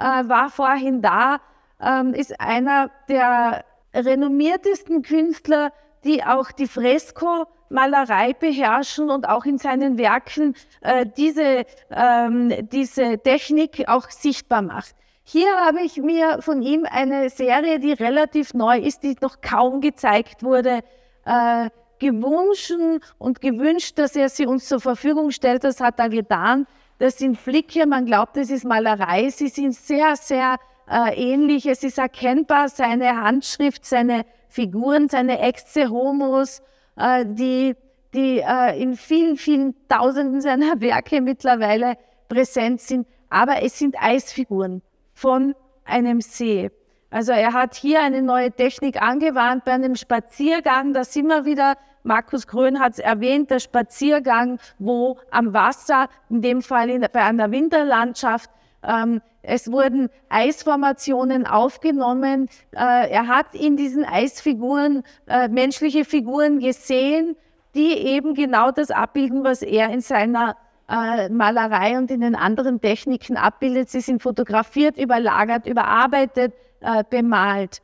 äh, 0.00 0.28
war 0.28 0.50
vorhin 0.50 1.02
da, 1.02 1.38
ähm, 1.80 2.14
ist 2.14 2.40
einer 2.40 2.90
der 3.08 3.64
renommiertesten 3.94 5.02
Künstler, 5.02 5.72
die 6.04 6.24
auch 6.24 6.50
die 6.52 6.66
Fresko-Malerei 6.66 8.32
beherrschen 8.32 9.10
und 9.10 9.28
auch 9.28 9.44
in 9.44 9.58
seinen 9.58 9.98
Werken 9.98 10.54
äh, 10.80 11.06
diese, 11.16 11.64
ähm, 11.90 12.68
diese 12.72 13.18
Technik 13.18 13.88
auch 13.88 14.08
sichtbar 14.10 14.62
macht. 14.62 14.94
Hier 15.22 15.54
habe 15.64 15.82
ich 15.82 15.98
mir 15.98 16.40
von 16.40 16.62
ihm 16.62 16.86
eine 16.90 17.30
Serie, 17.30 17.78
die 17.78 17.92
relativ 17.92 18.54
neu 18.54 18.78
ist, 18.78 19.02
die 19.02 19.16
noch 19.20 19.40
kaum 19.42 19.80
gezeigt 19.80 20.42
wurde, 20.42 20.80
äh, 21.24 21.70
gewünscht 21.98 22.72
und 23.18 23.40
gewünscht, 23.40 23.98
dass 23.98 24.16
er 24.16 24.28
sie 24.30 24.46
uns 24.46 24.66
zur 24.66 24.80
Verfügung 24.80 25.30
stellt. 25.30 25.62
Das 25.62 25.80
hat 25.80 26.00
er 26.00 26.08
getan. 26.08 26.66
Das 27.00 27.16
sind 27.16 27.38
Flicke, 27.38 27.86
man 27.86 28.04
glaubt, 28.04 28.36
das 28.36 28.50
ist 28.50 28.66
Malerei. 28.66 29.30
Sie 29.30 29.48
sind 29.48 29.74
sehr, 29.74 30.16
sehr 30.16 30.58
äh, 30.86 31.14
ähnlich. 31.32 31.64
Es 31.64 31.82
ist 31.82 31.96
erkennbar 31.96 32.68
seine 32.68 33.22
Handschrift, 33.22 33.86
seine 33.86 34.26
Figuren, 34.48 35.08
seine 35.08 35.38
Exe 35.38 35.88
Homos, 35.88 36.60
äh, 36.96 37.24
die, 37.26 37.74
die 38.12 38.40
äh, 38.40 38.78
in 38.78 38.96
vielen, 38.96 39.38
vielen 39.38 39.74
Tausenden 39.88 40.42
seiner 40.42 40.78
Werke 40.82 41.22
mittlerweile 41.22 41.96
präsent 42.28 42.82
sind. 42.82 43.06
Aber 43.30 43.62
es 43.62 43.78
sind 43.78 43.96
Eisfiguren 43.98 44.82
von 45.14 45.54
einem 45.86 46.20
See. 46.20 46.70
Also 47.10 47.32
er 47.32 47.52
hat 47.52 47.74
hier 47.74 48.02
eine 48.02 48.22
neue 48.22 48.52
Technik 48.52 49.02
angewandt 49.02 49.64
bei 49.64 49.72
einem 49.72 49.96
Spaziergang. 49.96 50.92
Da 50.94 51.04
sind 51.04 51.26
wir 51.26 51.44
wieder 51.44 51.76
Markus 52.02 52.46
Grön 52.46 52.80
hat 52.80 52.94
es 52.94 52.98
erwähnt, 52.98 53.50
der 53.50 53.58
Spaziergang, 53.58 54.58
wo 54.78 55.18
am 55.30 55.52
Wasser, 55.52 56.08
in 56.30 56.40
dem 56.40 56.62
Fall 56.62 56.88
in, 56.88 57.06
bei 57.12 57.22
einer 57.22 57.50
Winterlandschaft, 57.50 58.50
ähm, 58.82 59.20
es 59.42 59.70
wurden 59.70 60.08
Eisformationen 60.28 61.46
aufgenommen. 61.46 62.48
Äh, 62.72 63.10
er 63.10 63.26
hat 63.26 63.54
in 63.54 63.76
diesen 63.76 64.04
Eisfiguren 64.04 65.02
äh, 65.26 65.48
menschliche 65.48 66.04
Figuren 66.04 66.58
gesehen, 66.58 67.36
die 67.74 67.92
eben 67.92 68.34
genau 68.34 68.70
das 68.70 68.90
abbilden, 68.90 69.44
was 69.44 69.62
er 69.62 69.90
in 69.90 70.00
seiner 70.00 70.56
äh, 70.88 71.28
Malerei 71.28 71.96
und 71.98 72.10
in 72.10 72.20
den 72.20 72.34
anderen 72.34 72.80
Techniken 72.80 73.36
abbildet. 73.36 73.90
Sie 73.90 74.00
sind 74.00 74.22
fotografiert, 74.22 74.98
überlagert, 74.98 75.66
überarbeitet, 75.66 76.54
äh, 76.80 77.04
bemalt. 77.08 77.82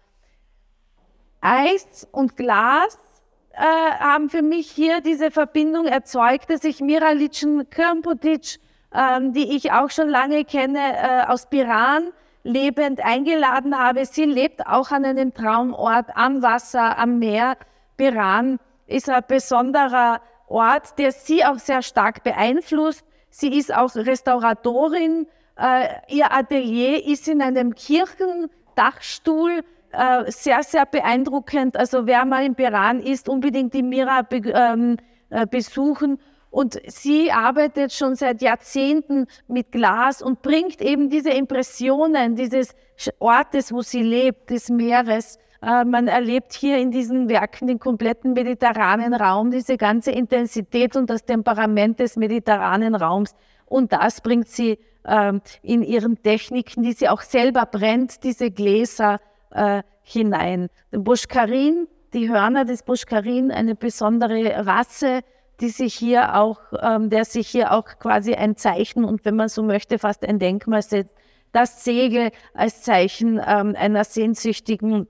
Eis 1.40 2.08
und 2.12 2.36
Glas 2.36 2.98
äh, 3.52 3.60
haben 3.60 4.28
für 4.28 4.42
mich 4.42 4.70
hier 4.70 5.00
diese 5.00 5.30
Verbindung 5.30 5.86
erzeugt, 5.86 6.50
dass 6.50 6.64
ich 6.64 6.80
Miralicin 6.80 7.68
Krmpotic, 7.70 8.58
ähm, 8.92 9.32
die 9.32 9.56
ich 9.56 9.72
auch 9.72 9.90
schon 9.90 10.08
lange 10.08 10.44
kenne, 10.44 10.78
äh, 10.78 11.26
aus 11.26 11.48
Piran 11.48 12.12
lebend 12.42 13.04
eingeladen 13.04 13.78
habe. 13.78 14.04
Sie 14.06 14.24
lebt 14.24 14.66
auch 14.66 14.90
an 14.90 15.04
einem 15.04 15.34
Traumort 15.34 16.06
am 16.14 16.42
Wasser, 16.42 16.98
am 16.98 17.18
Meer. 17.18 17.56
Piran 17.96 18.58
ist 18.86 19.08
ein 19.10 19.22
besonderer 19.26 20.20
Ort, 20.46 20.98
der 20.98 21.12
sie 21.12 21.44
auch 21.44 21.58
sehr 21.58 21.82
stark 21.82 22.22
beeinflusst. 22.22 23.04
Sie 23.30 23.58
ist 23.58 23.74
auch 23.74 23.94
Restauratorin. 23.94 25.26
Äh, 25.58 25.88
ihr 26.08 26.32
Atelier 26.32 27.04
ist 27.06 27.26
in 27.28 27.42
einem 27.42 27.74
Kirchendachstuhl 28.76 29.62
äh, 29.92 30.30
sehr, 30.30 30.62
sehr 30.62 30.86
beeindruckend. 30.86 31.76
Also 31.76 32.06
wer 32.06 32.24
mal 32.24 32.44
in 32.44 32.54
Piran 32.54 33.00
ist, 33.00 33.28
unbedingt 33.28 33.74
die 33.74 33.82
Mira 33.82 34.22
be 34.22 34.36
ähm, 34.54 34.96
äh, 35.30 35.46
besuchen. 35.46 36.18
Und 36.50 36.80
sie 36.86 37.32
arbeitet 37.32 37.92
schon 37.92 38.14
seit 38.14 38.40
Jahrzehnten 38.40 39.26
mit 39.48 39.72
Glas 39.72 40.22
und 40.22 40.42
bringt 40.42 40.80
eben 40.80 41.10
diese 41.10 41.30
Impressionen 41.30 42.34
dieses 42.34 42.74
Ortes, 43.18 43.72
wo 43.72 43.82
sie 43.82 44.02
lebt, 44.02 44.50
des 44.50 44.68
Meeres. 44.68 45.38
Äh, 45.62 45.84
man 45.84 46.08
erlebt 46.08 46.52
hier 46.52 46.78
in 46.78 46.90
diesen 46.90 47.28
Werken 47.28 47.66
den 47.66 47.78
kompletten 47.78 48.32
mediterranen 48.32 49.14
Raum, 49.14 49.50
diese 49.50 49.76
ganze 49.76 50.12
Intensität 50.12 50.96
und 50.96 51.10
das 51.10 51.24
Temperament 51.24 52.00
des 52.00 52.16
mediterranen 52.16 52.94
Raums. 52.94 53.34
Und 53.66 53.92
das 53.92 54.20
bringt 54.20 54.48
sie 54.48 54.78
ähm, 55.06 55.40
in 55.62 55.82
ihren 55.82 56.22
Techniken, 56.22 56.82
die 56.82 56.92
sie 56.92 57.08
auch 57.08 57.22
selber 57.22 57.66
brennt, 57.66 58.24
diese 58.24 58.50
Gläser 58.50 59.20
äh, 59.50 59.82
hinein. 60.02 60.68
Buschkarin, 60.90 61.88
die 62.12 62.28
Hörner 62.28 62.64
des 62.64 62.82
Buschkarin, 62.82 63.50
eine 63.50 63.74
besondere 63.74 64.66
Rasse, 64.66 65.20
die 65.60 65.68
sich 65.70 65.94
hier 65.94 66.36
auch, 66.36 66.60
ähm, 66.80 67.10
der 67.10 67.24
sich 67.24 67.48
hier 67.48 67.72
auch 67.72 67.84
quasi 67.98 68.34
ein 68.34 68.56
Zeichen 68.56 69.04
und 69.04 69.24
wenn 69.24 69.36
man 69.36 69.48
so 69.48 69.62
möchte, 69.62 69.98
fast 69.98 70.24
ein 70.24 70.38
Denkmal 70.38 70.82
setzt. 70.82 71.14
Das 71.52 71.84
Segel 71.84 72.30
als 72.52 72.82
Zeichen 72.82 73.40
ähm, 73.46 73.74
einer 73.76 74.04
sehnsüchtigen, 74.04 75.06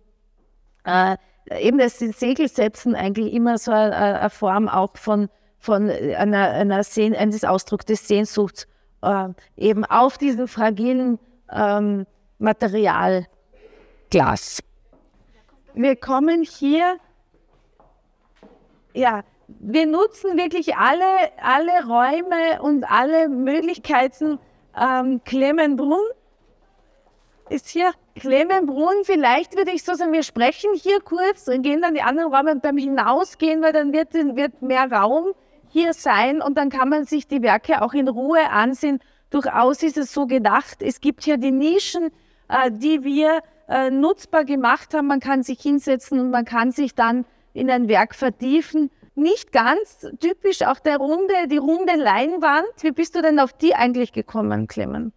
äh, 0.84 1.16
eben 1.58 1.78
das 1.78 1.98
Segel 1.98 2.48
setzen 2.48 2.94
eigentlich 2.94 3.32
immer 3.32 3.58
so 3.58 3.72
eine, 3.72 3.96
eine 3.96 4.30
Form 4.30 4.68
auch 4.68 4.96
von, 4.96 5.28
von 5.58 5.90
einer, 5.90 6.50
einer 6.50 6.84
Sehn, 6.84 7.14
eines 7.14 7.44
Ausdrucks 7.44 7.86
des 7.86 8.06
Sehnsuchts, 8.06 8.68
äh, 9.02 9.28
eben 9.56 9.84
auf 9.84 10.18
diesem 10.18 10.48
fragilen 10.48 11.18
ähm, 11.52 12.06
Material 12.38 13.26
Glas. 14.10 14.62
Wir 15.74 15.96
kommen 15.96 16.42
hier, 16.42 16.96
ja, 18.94 19.22
wir 19.48 19.86
nutzen 19.86 20.36
wirklich 20.36 20.76
alle, 20.76 21.04
alle 21.40 21.86
Räume 21.86 22.62
und 22.62 22.84
alle 22.84 23.28
Möglichkeiten. 23.28 24.38
Ähm, 24.78 25.20
Clemenbrunn 25.24 26.04
ist 27.48 27.68
hier. 27.68 27.92
Clemenbrunn, 28.16 29.04
vielleicht 29.04 29.56
würde 29.56 29.72
ich 29.72 29.84
so 29.84 29.94
sagen, 29.94 30.12
wir 30.12 30.22
sprechen 30.22 30.70
hier 30.74 31.00
kurz 31.00 31.48
und 31.48 31.62
gehen 31.62 31.82
dann 31.82 31.94
die 31.94 32.00
anderen 32.00 32.32
Räume 32.32 32.52
und 32.52 32.62
beim 32.62 32.78
Hinausgehen, 32.78 33.62
weil 33.62 33.74
dann 33.74 33.92
wird, 33.92 34.14
wird 34.14 34.62
mehr 34.62 34.90
Raum 34.90 35.34
hier 35.76 35.92
sein 35.92 36.40
und 36.40 36.56
dann 36.56 36.70
kann 36.70 36.88
man 36.88 37.04
sich 37.04 37.28
die 37.28 37.42
Werke 37.42 37.82
auch 37.82 37.92
in 37.92 38.08
Ruhe 38.08 38.50
ansehen. 38.50 38.98
Durchaus 39.28 39.82
ist 39.82 39.98
es 39.98 40.10
so 40.10 40.26
gedacht, 40.26 40.78
es 40.80 41.02
gibt 41.02 41.22
hier 41.24 41.36
die 41.36 41.50
Nischen, 41.50 42.08
äh, 42.48 42.70
die 42.70 43.04
wir 43.04 43.40
äh, 43.68 43.90
nutzbar 43.90 44.46
gemacht 44.46 44.94
haben. 44.94 45.08
Man 45.08 45.20
kann 45.20 45.42
sich 45.42 45.60
hinsetzen 45.60 46.18
und 46.18 46.30
man 46.30 46.46
kann 46.46 46.70
sich 46.72 46.94
dann 46.94 47.26
in 47.52 47.70
ein 47.70 47.88
Werk 47.88 48.14
vertiefen. 48.14 48.90
Nicht 49.16 49.52
ganz 49.52 50.06
typisch 50.18 50.62
auch 50.62 50.78
der 50.78 50.96
runde, 50.96 51.34
die 51.50 51.58
runde 51.58 51.96
Leinwand. 51.96 52.72
Wie 52.80 52.92
bist 52.92 53.14
du 53.14 53.20
denn 53.20 53.38
auf 53.38 53.52
die 53.52 53.74
eigentlich 53.74 54.12
gekommen, 54.14 54.68
Clemens? 54.68 55.12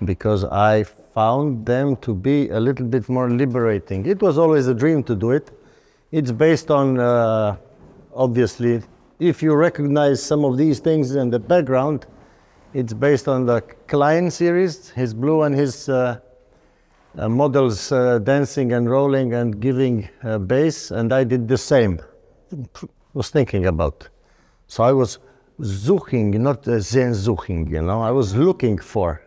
Because 0.00 0.46
I 0.52 0.84
found 1.14 1.64
them 1.64 1.98
to 2.02 2.14
be 2.14 2.50
a 2.52 2.58
little 2.58 2.84
bit 2.86 3.08
more 3.08 3.28
liberating. 3.28 4.04
It 4.04 4.20
was 4.20 4.36
always 4.36 4.68
a 4.68 4.74
dream 4.74 5.02
to 5.06 5.14
do 5.14 5.32
it. 5.32 5.50
It's 6.10 6.30
based 6.30 6.70
on, 6.70 6.98
uh, 6.98 7.56
obviously, 8.14 8.82
if 9.18 9.42
you 9.42 9.54
recognize 9.54 10.22
some 10.22 10.44
of 10.44 10.56
these 10.56 10.78
things 10.78 11.14
in 11.14 11.30
the 11.30 11.38
background, 11.38 12.06
it's 12.72 12.92
based 12.92 13.28
on 13.28 13.46
the 13.46 13.60
Klein 13.88 14.30
series, 14.30 14.90
his 14.90 15.14
blue 15.14 15.42
and 15.42 15.54
his 15.54 15.88
uh, 15.88 16.20
uh, 17.16 17.28
models 17.28 17.90
uh, 17.90 18.18
dancing 18.18 18.72
and 18.72 18.88
rolling 18.88 19.34
and 19.34 19.60
giving 19.60 20.08
uh, 20.22 20.38
bass, 20.38 20.90
and 20.90 21.12
I 21.12 21.24
did 21.24 21.48
the 21.48 21.58
same. 21.58 22.00
Was 23.14 23.30
thinking 23.30 23.66
about. 23.66 24.08
So 24.68 24.84
I 24.84 24.92
was 24.92 25.18
suching, 25.60 26.30
not 26.40 26.68
uh, 26.68 26.78
zen 26.78 27.12
suching, 27.12 27.68
you 27.70 27.82
know. 27.82 28.00
I 28.02 28.10
was 28.10 28.36
looking 28.36 28.78
for. 28.78 29.22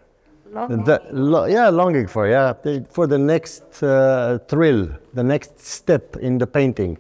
The, 0.54 1.02
lo, 1.12 1.46
yeah, 1.46 1.70
longing 1.70 2.08
for, 2.08 2.28
yeah, 2.28 2.54
the, 2.62 2.86
for 2.90 3.08
the 3.08 3.18
next 3.18 3.82
uh, 3.82 4.38
thrill, 4.48 4.90
the 5.14 5.24
next 5.24 5.60
step 5.60 6.18
in 6.18 6.38
the 6.38 6.48
painting. 6.48 6.98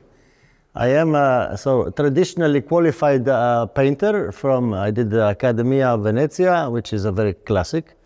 I 0.73 0.87
am 0.87 1.15
a 1.15 1.57
so 1.57 1.89
traditionally 1.89 2.61
qualified 2.61 3.27
uh, 3.27 3.65
painter 3.65 4.31
from, 4.31 4.73
I 4.73 4.89
did 4.89 5.09
the 5.09 5.23
Accademia 5.23 5.89
of 5.89 6.03
Venezia, 6.03 6.69
which 6.69 6.93
is 6.93 7.03
a 7.03 7.11
very 7.11 7.33
classic. 7.33 7.97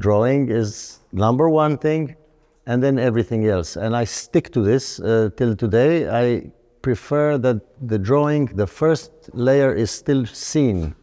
Drawing 0.00 0.48
is 0.48 0.98
number 1.12 1.48
one 1.48 1.78
thing, 1.78 2.16
and 2.66 2.82
then 2.82 2.98
everything 2.98 3.46
else. 3.46 3.76
And 3.76 3.94
I 3.94 4.02
stick 4.02 4.52
to 4.52 4.62
this 4.62 4.98
uh, 4.98 5.30
till 5.36 5.54
today. 5.54 6.08
I 6.08 6.50
prefer 6.80 7.38
that 7.38 7.60
the 7.86 8.00
drawing, 8.00 8.46
the 8.46 8.66
first 8.66 9.12
layer 9.32 9.72
is 9.72 9.92
still 9.92 10.26
seen. 10.26 10.96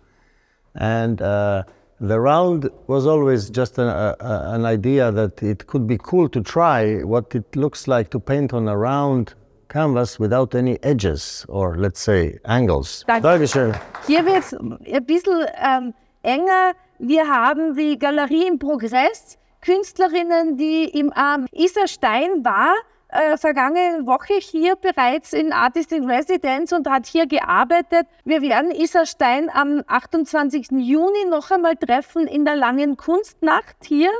And 0.75 1.21
uh, 1.21 1.63
the 2.01 2.19
round 2.19 2.69
was 2.87 3.07
always 3.07 3.49
just 3.49 3.77
a, 3.77 4.17
a, 4.19 4.53
an 4.53 4.65
idea 4.65 5.13
that 5.13 5.41
it 5.41 5.65
could 5.65 5.87
be 5.87 5.97
cool 5.97 6.27
to 6.27 6.41
try 6.41 7.03
what 7.03 7.33
it 7.35 7.55
looks 7.55 7.87
like 7.87 8.09
to 8.09 8.19
paint 8.19 8.53
on 8.53 8.67
a 8.67 8.75
round 8.75 9.35
canvas 9.69 10.19
without 10.19 10.53
any 10.55 10.77
edges 10.83 11.45
or 11.47 11.77
let's 11.77 12.01
say 12.01 12.39
angles. 12.43 13.05
Danke. 13.07 13.23
Dankeschön. 13.23 13.73
Hier 14.07 14.25
wird 14.25 14.39
es 14.39 14.53
ein 14.53 15.05
bisschen 15.05 15.45
ähm, 15.55 15.93
enger. 16.23 16.73
Wir 16.97 17.27
haben 17.27 17.75
die 17.75 17.97
Galerie 17.97 18.47
im 18.47 18.59
Progress, 18.59 19.37
Künstlerinnen, 19.61 20.57
die 20.57 20.85
im 20.85 21.13
ähm, 21.15 21.47
Isa 21.53 21.87
Stein 21.87 22.43
war, 22.43 22.73
äh, 23.09 23.37
vergangene 23.37 24.05
Woche 24.05 24.35
hier 24.39 24.75
bereits 24.75 25.33
in 25.33 25.53
Artist 25.53 25.91
in 25.91 26.09
Residence 26.09 26.73
und 26.73 26.87
hat 26.89 27.07
hier 27.07 27.25
gearbeitet. 27.25 28.07
Wir 28.25 28.41
werden 28.41 28.71
Isa 28.71 29.05
Stein 29.05 29.49
am 29.51 29.83
28. 29.87 30.67
Juni 30.71 31.25
noch 31.29 31.51
einmal 31.51 31.75
treffen 31.75 32.27
in 32.27 32.45
der 32.45 32.55
langen 32.55 32.97
Kunstnacht 32.97 33.77
hier. 33.83 34.11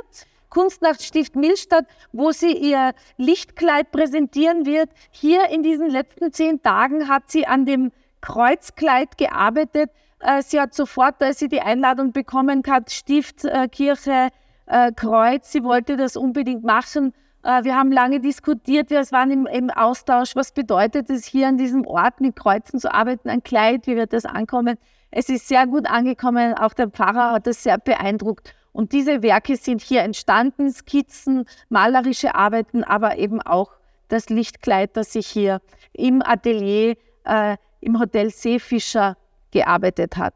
Kunstnacht 0.50 1.02
Stift 1.02 1.36
Millstadt, 1.36 1.86
wo 2.12 2.32
sie 2.32 2.52
ihr 2.52 2.92
Lichtkleid 3.16 3.90
präsentieren 3.90 4.66
wird. 4.66 4.90
Hier 5.10 5.48
in 5.48 5.62
diesen 5.62 5.88
letzten 5.88 6.32
zehn 6.32 6.62
Tagen 6.62 7.08
hat 7.08 7.30
sie 7.30 7.46
an 7.46 7.64
dem 7.64 7.92
Kreuzkleid 8.20 9.16
gearbeitet. 9.16 9.90
Äh, 10.20 10.42
sie 10.42 10.60
hat 10.60 10.74
sofort, 10.74 11.22
als 11.22 11.38
sie 11.38 11.48
die 11.48 11.60
Einladung 11.60 12.12
bekommen 12.12 12.62
hat, 12.68 12.90
Stift, 12.90 13.44
äh, 13.44 13.68
Kirche, 13.68 14.28
äh, 14.66 14.92
Kreuz, 14.92 15.50
sie 15.50 15.64
wollte 15.64 15.96
das 15.96 16.16
unbedingt 16.16 16.64
machen. 16.64 17.14
Wir 17.42 17.74
haben 17.74 17.90
lange 17.90 18.20
diskutiert, 18.20 18.90
wir 18.90 19.00
waren 19.12 19.30
im, 19.30 19.46
im, 19.46 19.70
Austausch, 19.70 20.36
was 20.36 20.52
bedeutet 20.52 21.08
es 21.08 21.24
hier 21.24 21.48
an 21.48 21.56
diesem 21.56 21.86
Ort 21.86 22.20
mit 22.20 22.36
Kreuzen 22.36 22.78
zu 22.78 22.92
arbeiten, 22.92 23.30
ein 23.30 23.42
Kleid, 23.42 23.86
wie 23.86 23.96
wird 23.96 24.12
das 24.12 24.26
ankommen. 24.26 24.76
Es 25.10 25.30
ist 25.30 25.48
sehr 25.48 25.66
gut 25.66 25.86
angekommen, 25.88 26.52
auch 26.52 26.74
der 26.74 26.90
Pfarrer 26.90 27.32
hat 27.32 27.46
das 27.46 27.62
sehr 27.62 27.78
beeindruckt. 27.78 28.54
Und 28.72 28.92
diese 28.92 29.22
Werke 29.22 29.56
sind 29.56 29.80
hier 29.82 30.02
entstanden, 30.02 30.70
Skizzen, 30.72 31.44
malerische 31.68 32.34
Arbeiten, 32.34 32.84
aber 32.84 33.18
eben 33.18 33.42
auch 33.42 33.72
das 34.08 34.28
Lichtkleid, 34.28 34.96
das 34.96 35.12
sich 35.12 35.26
hier 35.26 35.60
im 35.92 36.22
Atelier 36.22 36.96
äh, 37.24 37.56
im 37.80 37.98
Hotel 37.98 38.30
Seefischer 38.30 39.16
gearbeitet 39.50 40.16
hat. 40.16 40.34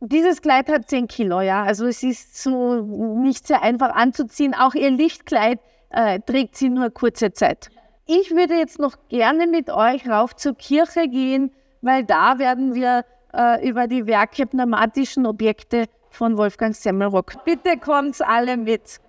Dieses 0.00 0.40
Kleid 0.40 0.68
hat 0.70 0.88
10 0.88 1.08
Kilo, 1.08 1.42
ja, 1.42 1.62
also 1.62 1.86
es 1.86 2.02
ist 2.02 2.42
so 2.42 2.80
nicht 3.22 3.46
sehr 3.46 3.62
einfach 3.62 3.94
anzuziehen. 3.94 4.54
Auch 4.54 4.74
ihr 4.74 4.90
Lichtkleid 4.90 5.60
äh, 5.90 6.20
trägt 6.20 6.56
sie 6.56 6.70
nur 6.70 6.90
kurze 6.90 7.32
Zeit. 7.32 7.68
Ich 8.06 8.30
würde 8.30 8.54
jetzt 8.54 8.78
noch 8.78 8.96
gerne 9.08 9.46
mit 9.46 9.70
euch 9.70 10.08
rauf 10.08 10.34
zur 10.34 10.54
Kirche 10.54 11.06
gehen, 11.08 11.52
weil 11.82 12.04
da 12.04 12.38
werden 12.38 12.74
wir 12.74 13.04
äh, 13.34 13.68
über 13.68 13.86
die 13.86 14.06
Werke 14.06 14.46
pneumatischen 14.46 15.26
Objekte 15.26 15.84
von 16.10 16.36
Wolfgang 16.36 16.74
Semmelrock. 16.74 17.44
Bitte 17.44 17.78
kommt 17.78 18.20
alle 18.22 18.56
mit. 18.56 19.00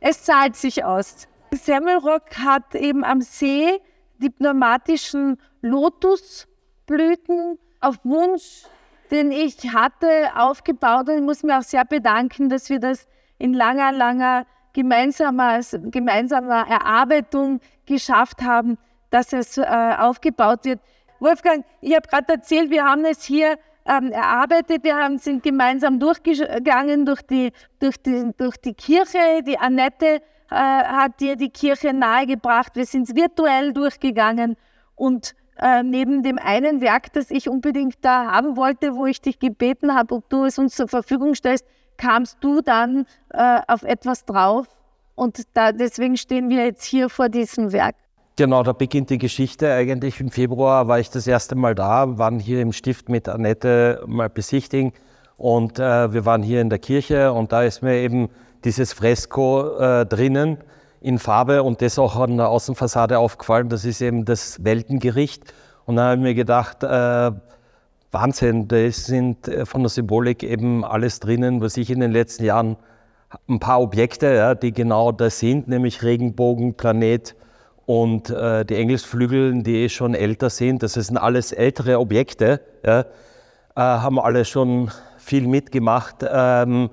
Es 0.00 0.24
zahlt 0.24 0.56
sich 0.56 0.84
aus. 0.84 1.28
Semmelrock 1.52 2.38
hat 2.38 2.74
eben 2.74 3.04
am 3.04 3.20
See 3.20 3.80
die 4.18 4.30
pneumatischen 4.30 5.38
Lotusblüten 5.62 7.58
auf 7.80 7.96
Wunsch, 8.04 8.64
den 9.10 9.32
ich 9.32 9.72
hatte, 9.72 10.30
aufgebaut. 10.36 11.08
Und 11.08 11.16
ich 11.16 11.22
muss 11.22 11.42
mir 11.42 11.58
auch 11.58 11.62
sehr 11.62 11.84
bedanken, 11.84 12.48
dass 12.48 12.68
wir 12.68 12.78
das 12.78 13.06
in 13.38 13.54
langer, 13.54 13.92
langer 13.92 14.46
gemeinsamer, 14.72 15.60
gemeinsamer 15.90 16.68
Erarbeitung 16.68 17.60
geschafft 17.86 18.42
haben, 18.42 18.78
dass 19.10 19.32
es 19.32 19.58
äh, 19.58 19.64
aufgebaut 19.98 20.64
wird. 20.64 20.80
Wolfgang, 21.18 21.64
ich 21.80 21.94
habe 21.94 22.08
gerade 22.08 22.34
erzählt, 22.34 22.70
wir 22.70 22.84
haben 22.84 23.04
es 23.04 23.24
hier 23.24 23.58
ähm, 23.86 24.12
erarbeitet. 24.12 24.84
Wir 24.84 24.96
haben, 24.96 25.18
sind 25.18 25.42
gemeinsam 25.42 25.98
durchgegangen 25.98 27.06
durch 27.06 27.22
die, 27.22 27.52
durch 27.78 27.96
die, 27.96 28.32
durch 28.36 28.56
die 28.56 28.74
Kirche. 28.74 29.42
Die 29.46 29.58
Annette 29.58 30.20
äh, 30.50 30.54
hat 30.54 31.20
dir 31.20 31.36
die 31.36 31.50
Kirche 31.50 31.92
nahegebracht. 31.92 32.76
Wir 32.76 32.86
sind 32.86 33.14
virtuell 33.14 33.72
durchgegangen 33.72 34.56
und 34.96 35.34
äh, 35.58 35.82
neben 35.82 36.22
dem 36.22 36.38
einen 36.38 36.80
Werk, 36.80 37.12
das 37.12 37.30
ich 37.30 37.48
unbedingt 37.48 37.96
da 38.02 38.32
haben 38.32 38.56
wollte, 38.56 38.94
wo 38.94 39.06
ich 39.06 39.20
dich 39.20 39.38
gebeten 39.38 39.94
habe, 39.94 40.14
ob 40.14 40.28
du 40.30 40.44
es 40.44 40.58
uns 40.58 40.74
zur 40.74 40.88
Verfügung 40.88 41.34
stellst, 41.34 41.66
kamst 41.96 42.38
du 42.40 42.62
dann 42.62 43.06
äh, 43.30 43.60
auf 43.68 43.82
etwas 43.82 44.24
drauf. 44.24 44.66
Und 45.14 45.42
da, 45.52 45.72
deswegen 45.72 46.16
stehen 46.16 46.48
wir 46.48 46.64
jetzt 46.64 46.84
hier 46.84 47.10
vor 47.10 47.28
diesem 47.28 47.72
Werk. 47.72 47.94
Genau, 48.40 48.62
da 48.62 48.72
beginnt 48.72 49.10
die 49.10 49.18
Geschichte. 49.18 49.70
Eigentlich 49.70 50.18
im 50.18 50.30
Februar 50.30 50.88
war 50.88 50.98
ich 50.98 51.10
das 51.10 51.26
erste 51.26 51.56
Mal 51.56 51.74
da, 51.74 52.16
waren 52.16 52.38
hier 52.38 52.62
im 52.62 52.72
Stift 52.72 53.10
mit 53.10 53.28
Annette 53.28 54.02
mal 54.06 54.30
besichtigen 54.30 54.94
und 55.36 55.78
äh, 55.78 56.10
wir 56.14 56.24
waren 56.24 56.42
hier 56.42 56.62
in 56.62 56.70
der 56.70 56.78
Kirche 56.78 57.34
und 57.34 57.52
da 57.52 57.64
ist 57.64 57.82
mir 57.82 57.96
eben 57.96 58.30
dieses 58.64 58.94
Fresko 58.94 59.76
äh, 59.78 60.06
drinnen 60.06 60.56
in 61.02 61.18
Farbe 61.18 61.62
und 61.62 61.82
das 61.82 61.98
auch 61.98 62.16
an 62.16 62.38
der 62.38 62.48
Außenfassade 62.48 63.18
aufgefallen. 63.18 63.68
Das 63.68 63.84
ist 63.84 64.00
eben 64.00 64.24
das 64.24 64.64
Weltengericht 64.64 65.52
und 65.84 65.96
da 65.96 66.04
habe 66.04 66.14
ich 66.14 66.22
mir 66.22 66.34
gedacht, 66.34 66.82
äh, 66.82 67.32
Wahnsinn, 68.10 68.68
da 68.68 68.90
sind 68.90 69.48
äh, 69.48 69.66
von 69.66 69.82
der 69.82 69.90
Symbolik 69.90 70.44
eben 70.44 70.82
alles 70.82 71.20
drinnen, 71.20 71.60
was 71.60 71.76
ich 71.76 71.90
in 71.90 72.00
den 72.00 72.12
letzten 72.12 72.44
Jahren, 72.44 72.78
ein 73.50 73.60
paar 73.60 73.82
Objekte, 73.82 74.34
ja, 74.34 74.54
die 74.54 74.72
genau 74.72 75.12
das 75.12 75.40
sind, 75.40 75.68
nämlich 75.68 76.02
Regenbogen, 76.02 76.72
Planet, 76.72 77.36
und 77.90 78.30
äh, 78.30 78.64
die 78.64 78.76
Engelsflügel, 78.76 79.64
die 79.64 79.88
schon 79.88 80.14
älter 80.14 80.48
sind, 80.48 80.84
das 80.84 80.92
sind 80.92 81.16
alles 81.16 81.50
ältere 81.50 81.98
Objekte, 81.98 82.60
ja, 82.86 83.00
äh, 83.00 83.04
haben 83.74 84.20
alle 84.20 84.44
schon 84.44 84.92
viel 85.18 85.48
mitgemacht 85.48 86.24
ähm, 86.32 86.90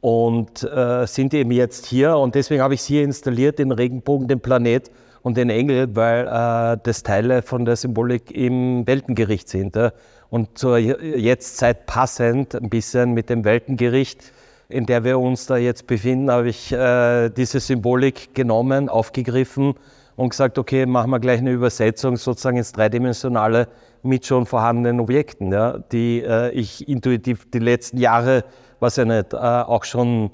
und 0.00 0.64
äh, 0.64 1.06
sind 1.06 1.34
eben 1.34 1.52
jetzt 1.52 1.86
hier. 1.86 2.16
Und 2.16 2.34
deswegen 2.34 2.62
habe 2.62 2.74
ich 2.74 2.82
sie 2.82 2.94
hier 2.94 3.04
installiert, 3.04 3.60
den 3.60 3.70
Regenbogen, 3.70 4.26
den 4.26 4.40
Planet 4.40 4.90
und 5.22 5.36
den 5.36 5.50
Engel, 5.50 5.94
weil 5.94 6.26
äh, 6.26 6.78
das 6.82 7.04
Teile 7.04 7.42
von 7.42 7.64
der 7.64 7.76
Symbolik 7.76 8.32
im 8.32 8.84
Weltengericht 8.88 9.48
sind. 9.48 9.76
Ja. 9.76 9.92
Und 10.30 10.58
zur 10.58 10.78
Jetztzeit 10.78 11.86
passend 11.86 12.56
ein 12.56 12.70
bisschen 12.70 13.12
mit 13.12 13.30
dem 13.30 13.44
Weltengericht, 13.44 14.32
in 14.68 14.84
der 14.84 15.04
wir 15.04 15.20
uns 15.20 15.46
da 15.46 15.56
jetzt 15.56 15.86
befinden, 15.86 16.28
habe 16.28 16.48
ich 16.48 16.72
äh, 16.72 17.28
diese 17.28 17.60
Symbolik 17.60 18.34
genommen, 18.34 18.88
aufgegriffen 18.88 19.76
und 20.20 20.28
gesagt, 20.28 20.58
okay, 20.58 20.84
machen 20.84 21.10
wir 21.10 21.18
gleich 21.18 21.38
eine 21.38 21.50
Übersetzung 21.50 22.18
sozusagen 22.18 22.58
ins 22.58 22.72
Dreidimensionale 22.72 23.68
mit 24.02 24.26
schon 24.26 24.44
vorhandenen 24.44 25.00
Objekten, 25.00 25.50
ja, 25.50 25.78
die 25.78 26.20
äh, 26.22 26.50
ich 26.50 26.86
intuitiv 26.86 27.50
die 27.50 27.58
letzten 27.58 27.96
Jahre, 27.96 28.44
was 28.80 28.96
ja 28.96 29.06
nicht, 29.06 29.32
äh, 29.32 29.36
auch 29.36 29.84
schon 29.84 30.30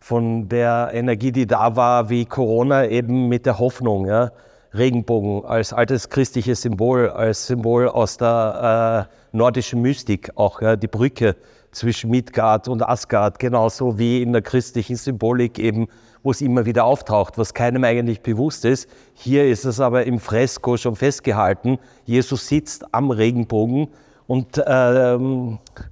von 0.00 0.48
der 0.48 0.88
Energie, 0.94 1.32
die 1.32 1.46
da 1.46 1.76
war, 1.76 2.08
wie 2.08 2.24
Corona, 2.24 2.86
eben 2.86 3.28
mit 3.28 3.44
der 3.44 3.58
Hoffnung, 3.58 4.06
ja, 4.06 4.32
Regenbogen 4.72 5.44
als 5.44 5.74
altes 5.74 6.08
christliches 6.08 6.62
Symbol, 6.62 7.10
als 7.10 7.46
Symbol 7.46 7.88
aus 7.88 8.16
der 8.16 9.08
äh, 9.12 9.36
nordischen 9.36 9.82
Mystik, 9.82 10.30
auch 10.36 10.62
ja, 10.62 10.76
die 10.76 10.88
Brücke 10.88 11.36
zwischen 11.72 12.08
Midgard 12.08 12.68
und 12.68 12.82
Asgard, 12.82 13.38
genauso 13.38 13.98
wie 13.98 14.22
in 14.22 14.32
der 14.32 14.40
christlichen 14.40 14.96
Symbolik 14.96 15.58
eben, 15.58 15.88
wo 16.26 16.32
es 16.32 16.40
immer 16.40 16.66
wieder 16.66 16.84
auftaucht, 16.84 17.38
was 17.38 17.54
keinem 17.54 17.84
eigentlich 17.84 18.20
bewusst 18.20 18.64
ist. 18.64 18.90
Hier 19.14 19.46
ist 19.46 19.64
es 19.64 19.78
aber 19.78 20.06
im 20.06 20.18
Fresko 20.18 20.76
schon 20.76 20.96
festgehalten. 20.96 21.78
Jesus 22.04 22.48
sitzt 22.48 22.84
am 22.92 23.12
Regenbogen 23.12 23.86
und 24.26 24.58
äh, 24.58 25.18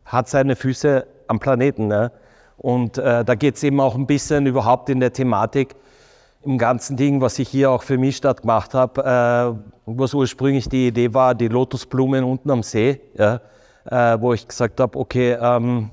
hat 0.04 0.28
seine 0.28 0.56
Füße 0.56 1.06
am 1.28 1.38
Planeten. 1.38 1.86
Ne? 1.86 2.10
Und 2.56 2.98
äh, 2.98 3.24
da 3.24 3.36
geht 3.36 3.54
es 3.54 3.62
eben 3.62 3.78
auch 3.78 3.94
ein 3.94 4.08
bisschen 4.08 4.46
überhaupt 4.46 4.90
in 4.90 4.98
der 4.98 5.12
Thematik, 5.12 5.76
im 6.44 6.58
ganzen 6.58 6.96
Ding, 6.96 7.20
was 7.20 7.38
ich 7.38 7.48
hier 7.48 7.70
auch 7.70 7.84
für 7.84 7.96
mich 7.96 8.16
statt 8.16 8.40
gemacht 8.40 8.74
habe, 8.74 9.56
äh, 9.56 9.70
was 9.86 10.14
ursprünglich 10.14 10.68
die 10.68 10.88
Idee 10.88 11.14
war, 11.14 11.36
die 11.36 11.46
Lotusblumen 11.46 12.24
unten 12.24 12.50
am 12.50 12.64
See, 12.64 13.00
ja, 13.16 13.40
äh, 13.88 14.20
wo 14.20 14.32
ich 14.32 14.48
gesagt 14.48 14.80
habe, 14.80 14.98
okay, 14.98 15.38
ähm, 15.40 15.90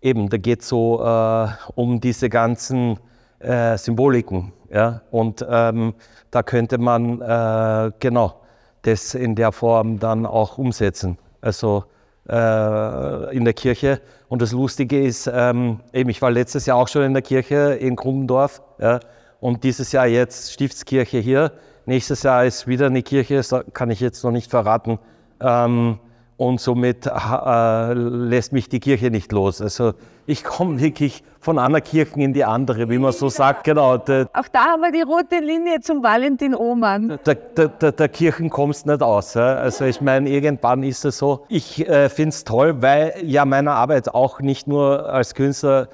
eben, 0.00 0.30
da 0.30 0.38
geht 0.38 0.62
es 0.62 0.68
so 0.68 1.04
äh, 1.04 1.48
um 1.74 2.00
diese 2.00 2.30
ganzen 2.30 2.98
äh, 3.40 3.76
Symboliken. 3.76 4.52
Ja, 4.70 5.02
und 5.10 5.46
ähm, 5.48 5.94
da 6.30 6.42
könnte 6.42 6.78
man 6.78 7.20
äh, 7.22 7.92
genau 8.00 8.40
das 8.82 9.14
in 9.14 9.34
der 9.34 9.52
Form 9.52 9.98
dann 9.98 10.26
auch 10.26 10.58
umsetzen. 10.58 11.18
Also 11.40 11.84
äh, 12.28 13.34
in 13.34 13.44
der 13.44 13.54
Kirche. 13.54 14.00
Und 14.28 14.42
das 14.42 14.52
Lustige 14.52 15.02
ist, 15.02 15.30
ähm, 15.32 15.80
eben, 15.92 16.10
ich 16.10 16.20
war 16.20 16.30
letztes 16.30 16.66
Jahr 16.66 16.76
auch 16.76 16.88
schon 16.88 17.02
in 17.02 17.14
der 17.14 17.22
Kirche 17.22 17.78
in 17.80 17.96
Grumbendorf. 17.96 18.60
Ja, 18.78 19.00
und 19.40 19.64
dieses 19.64 19.92
Jahr 19.92 20.06
jetzt 20.06 20.52
Stiftskirche 20.52 21.18
hier. 21.18 21.52
Nächstes 21.86 22.22
Jahr 22.22 22.44
ist 22.44 22.66
wieder 22.66 22.86
eine 22.86 23.02
Kirche, 23.02 23.36
das 23.36 23.54
kann 23.72 23.90
ich 23.90 24.00
jetzt 24.00 24.22
noch 24.22 24.30
nicht 24.30 24.50
verraten. 24.50 24.98
Ähm, 25.40 25.98
und 26.36 26.60
somit 26.60 27.06
äh, 27.06 27.92
lässt 27.94 28.52
mich 28.52 28.68
die 28.68 28.80
Kirche 28.80 29.10
nicht 29.10 29.32
los. 29.32 29.62
Also 29.62 29.94
ich 30.28 30.44
komme 30.44 30.78
wirklich 30.78 31.24
von 31.40 31.58
einer 31.58 31.80
Kirche 31.80 32.20
in 32.20 32.34
die 32.34 32.44
andere, 32.44 32.90
wie 32.90 32.98
man 32.98 33.12
so 33.12 33.30
sagt. 33.30 33.64
Genau. 33.64 33.94
Auch 33.94 34.04
da 34.04 34.64
haben 34.66 34.82
wir 34.82 34.92
die 34.92 35.00
rote 35.00 35.38
Linie 35.40 35.80
zum 35.80 36.02
Valentin 36.02 36.54
Oman. 36.54 37.18
Der, 37.24 37.34
der, 37.34 37.68
der, 37.68 37.92
der 37.92 38.08
Kirchen 38.10 38.50
kommst 38.50 38.84
nicht 38.84 39.00
aus. 39.00 39.34
Also 39.38 39.86
ich 39.86 40.02
meine, 40.02 40.28
irgendwann 40.28 40.82
ist 40.82 41.06
es 41.06 41.16
so. 41.16 41.46
Ich 41.48 41.88
äh, 41.88 42.10
finde 42.10 42.28
es 42.28 42.44
toll, 42.44 42.82
weil 42.82 43.14
ja 43.24 43.46
meine 43.46 43.70
Arbeit 43.70 44.12
auch 44.12 44.40
nicht 44.40 44.68
nur 44.68 45.08
als 45.08 45.34
Künstler 45.34 45.88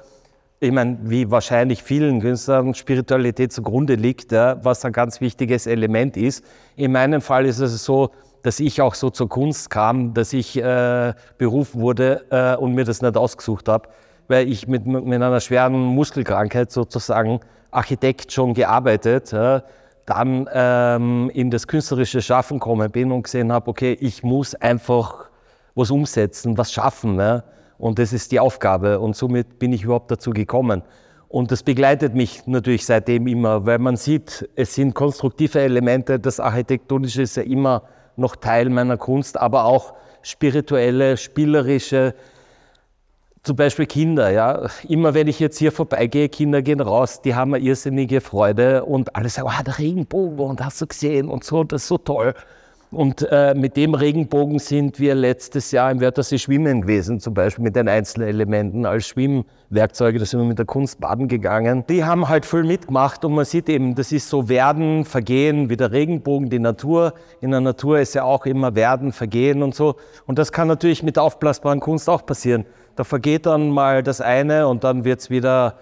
ich 0.61 0.71
meine, 0.71 0.97
wie 1.03 1.29
wahrscheinlich 1.29 1.83
vielen 1.83 2.21
Künstlern 2.21 2.73
Spiritualität 2.73 3.51
zugrunde 3.53 3.95
liegt, 3.95 4.31
ja, 4.31 4.57
was 4.63 4.83
ein 4.83 4.93
ganz 4.93 5.21
wichtiges 5.21 5.67
Element 5.67 6.17
ist. 6.17 6.43
In 6.75 6.93
meinem 6.93 7.21
Fall 7.21 7.45
ist 7.45 7.59
es 7.59 7.83
so, 7.83 8.09
dass 8.41 8.59
ich 8.59 8.81
auch 8.81 8.95
so 8.95 9.09
zur 9.09 9.29
Kunst 9.29 9.69
kam, 9.69 10.13
dass 10.13 10.33
ich 10.33 10.57
äh, 10.57 11.13
berufen 11.37 11.81
wurde 11.81 12.25
äh, 12.31 12.55
und 12.55 12.73
mir 12.73 12.85
das 12.85 13.01
nicht 13.01 13.17
ausgesucht 13.17 13.67
habe, 13.67 13.89
weil 14.27 14.49
ich 14.49 14.67
mit, 14.67 14.85
mit 14.85 15.21
einer 15.21 15.39
schweren 15.39 15.73
Muskelkrankheit 15.73 16.71
sozusagen 16.71 17.39
Architekt 17.71 18.31
schon 18.31 18.53
gearbeitet, 18.53 19.33
äh, 19.33 19.61
dann 20.05 20.47
ähm, 20.53 21.31
in 21.33 21.49
das 21.49 21.67
künstlerische 21.67 22.21
Schaffen 22.21 22.59
gekommen 22.59 22.91
bin 22.91 23.11
und 23.11 23.23
gesehen 23.23 23.51
habe, 23.51 23.69
okay, 23.69 23.97
ich 23.99 24.23
muss 24.23 24.55
einfach 24.55 25.29
was 25.73 25.91
umsetzen, 25.91 26.57
was 26.57 26.71
schaffen. 26.71 27.15
Ne? 27.15 27.43
Und 27.77 27.99
das 27.99 28.13
ist 28.13 28.31
die 28.31 28.39
Aufgabe 28.39 28.99
und 28.99 29.15
somit 29.15 29.59
bin 29.59 29.73
ich 29.73 29.83
überhaupt 29.83 30.11
dazu 30.11 30.31
gekommen. 30.31 30.83
Und 31.27 31.51
das 31.51 31.63
begleitet 31.63 32.13
mich 32.13 32.45
natürlich 32.45 32.85
seitdem 32.85 33.27
immer, 33.27 33.65
weil 33.65 33.79
man 33.79 33.97
sieht, 33.97 34.47
es 34.55 34.75
sind 34.75 34.93
konstruktive 34.93 35.59
Elemente, 35.59 36.19
das 36.19 36.39
Architektonische 36.39 37.23
ist 37.23 37.35
ja 37.35 37.43
immer 37.43 37.83
noch 38.15 38.35
Teil 38.37 38.69
meiner 38.69 38.95
Kunst, 38.95 39.37
aber 39.37 39.65
auch 39.65 39.95
spirituelle, 40.21 41.17
spielerische, 41.17 42.13
zum 43.45 43.55
Beispiel 43.55 43.85
Kinder, 43.85 44.31
ja. 44.31 44.67
Immer 44.87 45.13
wenn 45.13 45.27
ich 45.27 45.39
jetzt 45.39 45.59
hier 45.59 45.71
vorbeigehe, 45.71 46.29
Kinder 46.29 46.61
gehen 46.63 46.81
raus, 46.81 47.21
die 47.21 47.35
haben 47.35 47.53
eine 47.53 47.63
irrsinnige 47.63 48.19
Freude 48.19 48.83
und 48.83 49.15
alle 49.15 49.29
sagen, 49.29 49.47
oh, 49.47 49.63
der 49.63 49.77
Regenbogen 49.77 50.39
und 50.39 50.65
hast 50.65 50.81
du 50.81 50.87
gesehen 50.87 51.29
und 51.29 51.43
so, 51.43 51.63
das 51.63 51.83
ist 51.83 51.87
so 51.87 51.97
toll. 51.99 52.33
Und 52.91 53.27
äh, 53.29 53.53
mit 53.53 53.75
dem 53.77 53.93
Regenbogen 53.93 54.57
sind 54.57 54.99
wir 54.99 55.15
letztes 55.15 55.71
Jahr 55.71 55.91
im 55.91 55.99
Wörthersee 55.99 56.37
schwimmen 56.37 56.81
gewesen, 56.81 57.19
zum 57.19 57.33
Beispiel 57.33 57.63
mit 57.63 57.75
den 57.75 57.89
Einzelelementen 57.89 58.85
als 58.85 59.07
Schwimmwerkzeuge. 59.07 60.17
Da 60.17 60.25
sind 60.25 60.39
wir 60.39 60.47
mit 60.47 60.59
der 60.59 60.65
Kunst 60.65 60.99
baden 61.01 61.27
gegangen. 61.27 61.83
Die 61.89 62.05
haben 62.05 62.29
halt 62.29 62.45
voll 62.45 62.63
mitgemacht 62.63 63.25
und 63.25 63.33
man 63.33 63.43
sieht 63.43 63.69
eben, 63.69 63.95
das 63.95 64.11
ist 64.11 64.29
so 64.29 64.49
Werden, 64.49 65.03
Vergehen, 65.03 65.69
wie 65.69 65.77
der 65.77 65.91
Regenbogen, 65.91 66.49
die 66.49 66.59
Natur. 66.59 67.13
In 67.41 67.51
der 67.51 67.59
Natur 67.59 67.99
ist 67.99 68.15
ja 68.15 68.23
auch 68.23 68.45
immer 68.45 68.75
Werden, 68.75 69.11
Vergehen 69.11 69.61
und 69.61 69.75
so. 69.75 69.95
Und 70.25 70.39
das 70.39 70.51
kann 70.51 70.67
natürlich 70.67 71.03
mit 71.03 71.19
aufblasbaren 71.19 71.81
Kunst 71.81 72.09
auch 72.09 72.25
passieren. 72.25 72.65
Da 72.95 73.03
vergeht 73.03 73.45
dann 73.45 73.69
mal 73.69 74.03
das 74.03 74.21
eine 74.21 74.67
und 74.67 74.83
dann 74.83 75.03
wird 75.03 75.19
es 75.19 75.29
wieder 75.29 75.75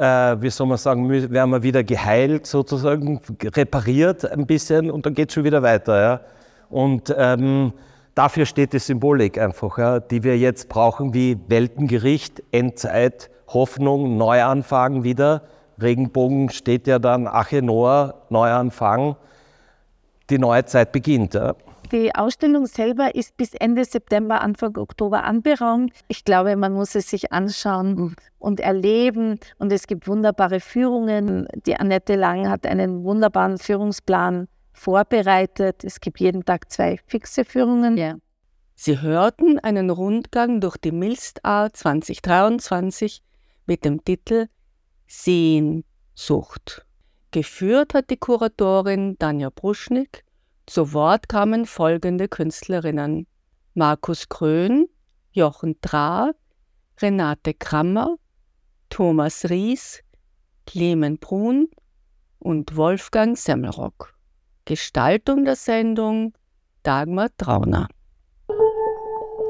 äh, 0.00 0.40
wie 0.40 0.48
soll 0.48 0.66
man 0.66 0.78
sagen, 0.78 1.10
werden 1.10 1.50
wir 1.50 1.62
wieder 1.62 1.84
geheilt, 1.84 2.46
sozusagen, 2.46 3.20
repariert 3.44 4.30
ein 4.30 4.46
bisschen 4.46 4.90
und 4.90 5.04
dann 5.04 5.14
geht 5.14 5.28
es 5.28 5.34
schon 5.34 5.44
wieder 5.44 5.62
weiter. 5.62 6.00
Ja. 6.00 6.20
Und 6.70 7.14
ähm, 7.18 7.74
dafür 8.14 8.46
steht 8.46 8.72
die 8.72 8.78
Symbolik 8.78 9.38
einfach, 9.38 9.76
ja, 9.76 10.00
die 10.00 10.22
wir 10.22 10.38
jetzt 10.38 10.70
brauchen, 10.70 11.12
wie 11.12 11.38
Weltengericht, 11.48 12.42
Endzeit, 12.50 13.30
Hoffnung, 13.48 14.16
Neuanfang 14.16 15.04
wieder. 15.04 15.42
Regenbogen 15.82 16.48
steht 16.48 16.86
ja 16.86 16.98
dann 16.98 17.26
Ache 17.26 17.60
Noah, 17.60 18.22
Neuanfang. 18.30 19.16
Die 20.30 20.38
neue 20.38 20.64
Zeit 20.64 20.92
beginnt. 20.92 21.34
Ja. 21.34 21.54
Die 21.92 22.14
Ausstellung 22.14 22.66
selber 22.66 23.14
ist 23.16 23.36
bis 23.36 23.52
Ende 23.54 23.84
September, 23.84 24.40
Anfang 24.42 24.76
Oktober 24.76 25.24
anberaumt. 25.24 25.92
Ich 26.06 26.24
glaube, 26.24 26.54
man 26.54 26.72
muss 26.72 26.94
es 26.94 27.10
sich 27.10 27.32
anschauen 27.32 27.94
mhm. 27.94 28.16
und 28.38 28.60
erleben. 28.60 29.40
Und 29.58 29.72
es 29.72 29.88
gibt 29.88 30.06
wunderbare 30.06 30.60
Führungen. 30.60 31.48
Die 31.66 31.74
Annette 31.74 32.14
Lang 32.14 32.48
hat 32.48 32.64
einen 32.64 33.02
wunderbaren 33.02 33.58
Führungsplan 33.58 34.46
vorbereitet. 34.72 35.82
Es 35.82 36.00
gibt 36.00 36.20
jeden 36.20 36.44
Tag 36.44 36.70
zwei 36.70 36.98
fixe 37.06 37.44
Führungen. 37.44 37.96
Ja. 37.96 38.16
Sie 38.76 39.00
hörten 39.00 39.58
einen 39.58 39.90
Rundgang 39.90 40.60
durch 40.60 40.76
die 40.76 40.92
Milstart 40.92 41.76
2023 41.76 43.20
mit 43.66 43.84
dem 43.84 44.04
Titel 44.04 44.46
Sehnsucht. 45.08 46.86
Geführt 47.32 47.94
hat 47.94 48.10
die 48.10 48.16
Kuratorin 48.16 49.16
Danja 49.18 49.50
Bruschnik. 49.50 50.24
Zu 50.70 50.92
Wort 50.92 51.28
kamen 51.28 51.66
folgende 51.66 52.28
Künstlerinnen: 52.28 53.26
Markus 53.74 54.28
Krön, 54.28 54.86
Jochen 55.32 55.74
Drah, 55.80 56.30
Renate 57.00 57.54
Krammer, 57.54 58.14
Thomas 58.88 59.50
Ries, 59.50 60.04
Clemen 60.68 61.18
Brun 61.18 61.66
und 62.38 62.76
Wolfgang 62.76 63.36
Semmelrock. 63.36 64.14
Gestaltung 64.64 65.44
der 65.44 65.56
Sendung 65.56 66.34
Dagmar 66.84 67.30
Trauner. 67.36 67.88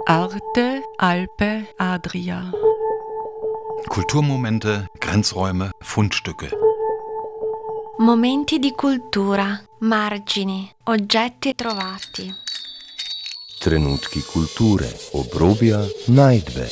Arte, 0.07 0.81
Alpe, 0.97 1.67
Adria. 1.77 2.51
Kulturmomente, 3.91 4.87
Grenzräume, 5.01 5.71
Fundstücke. 5.83 6.51
Momenti 8.01 8.59
di 8.59 8.73
cultura, 8.73 9.63
margini, 9.81 10.67
oggetti 10.85 11.55
trovati. 11.55 12.33
Trenutki 13.59 14.23
kulture, 14.23 14.91
obrobja, 15.13 15.87
najdbe. 16.07 16.69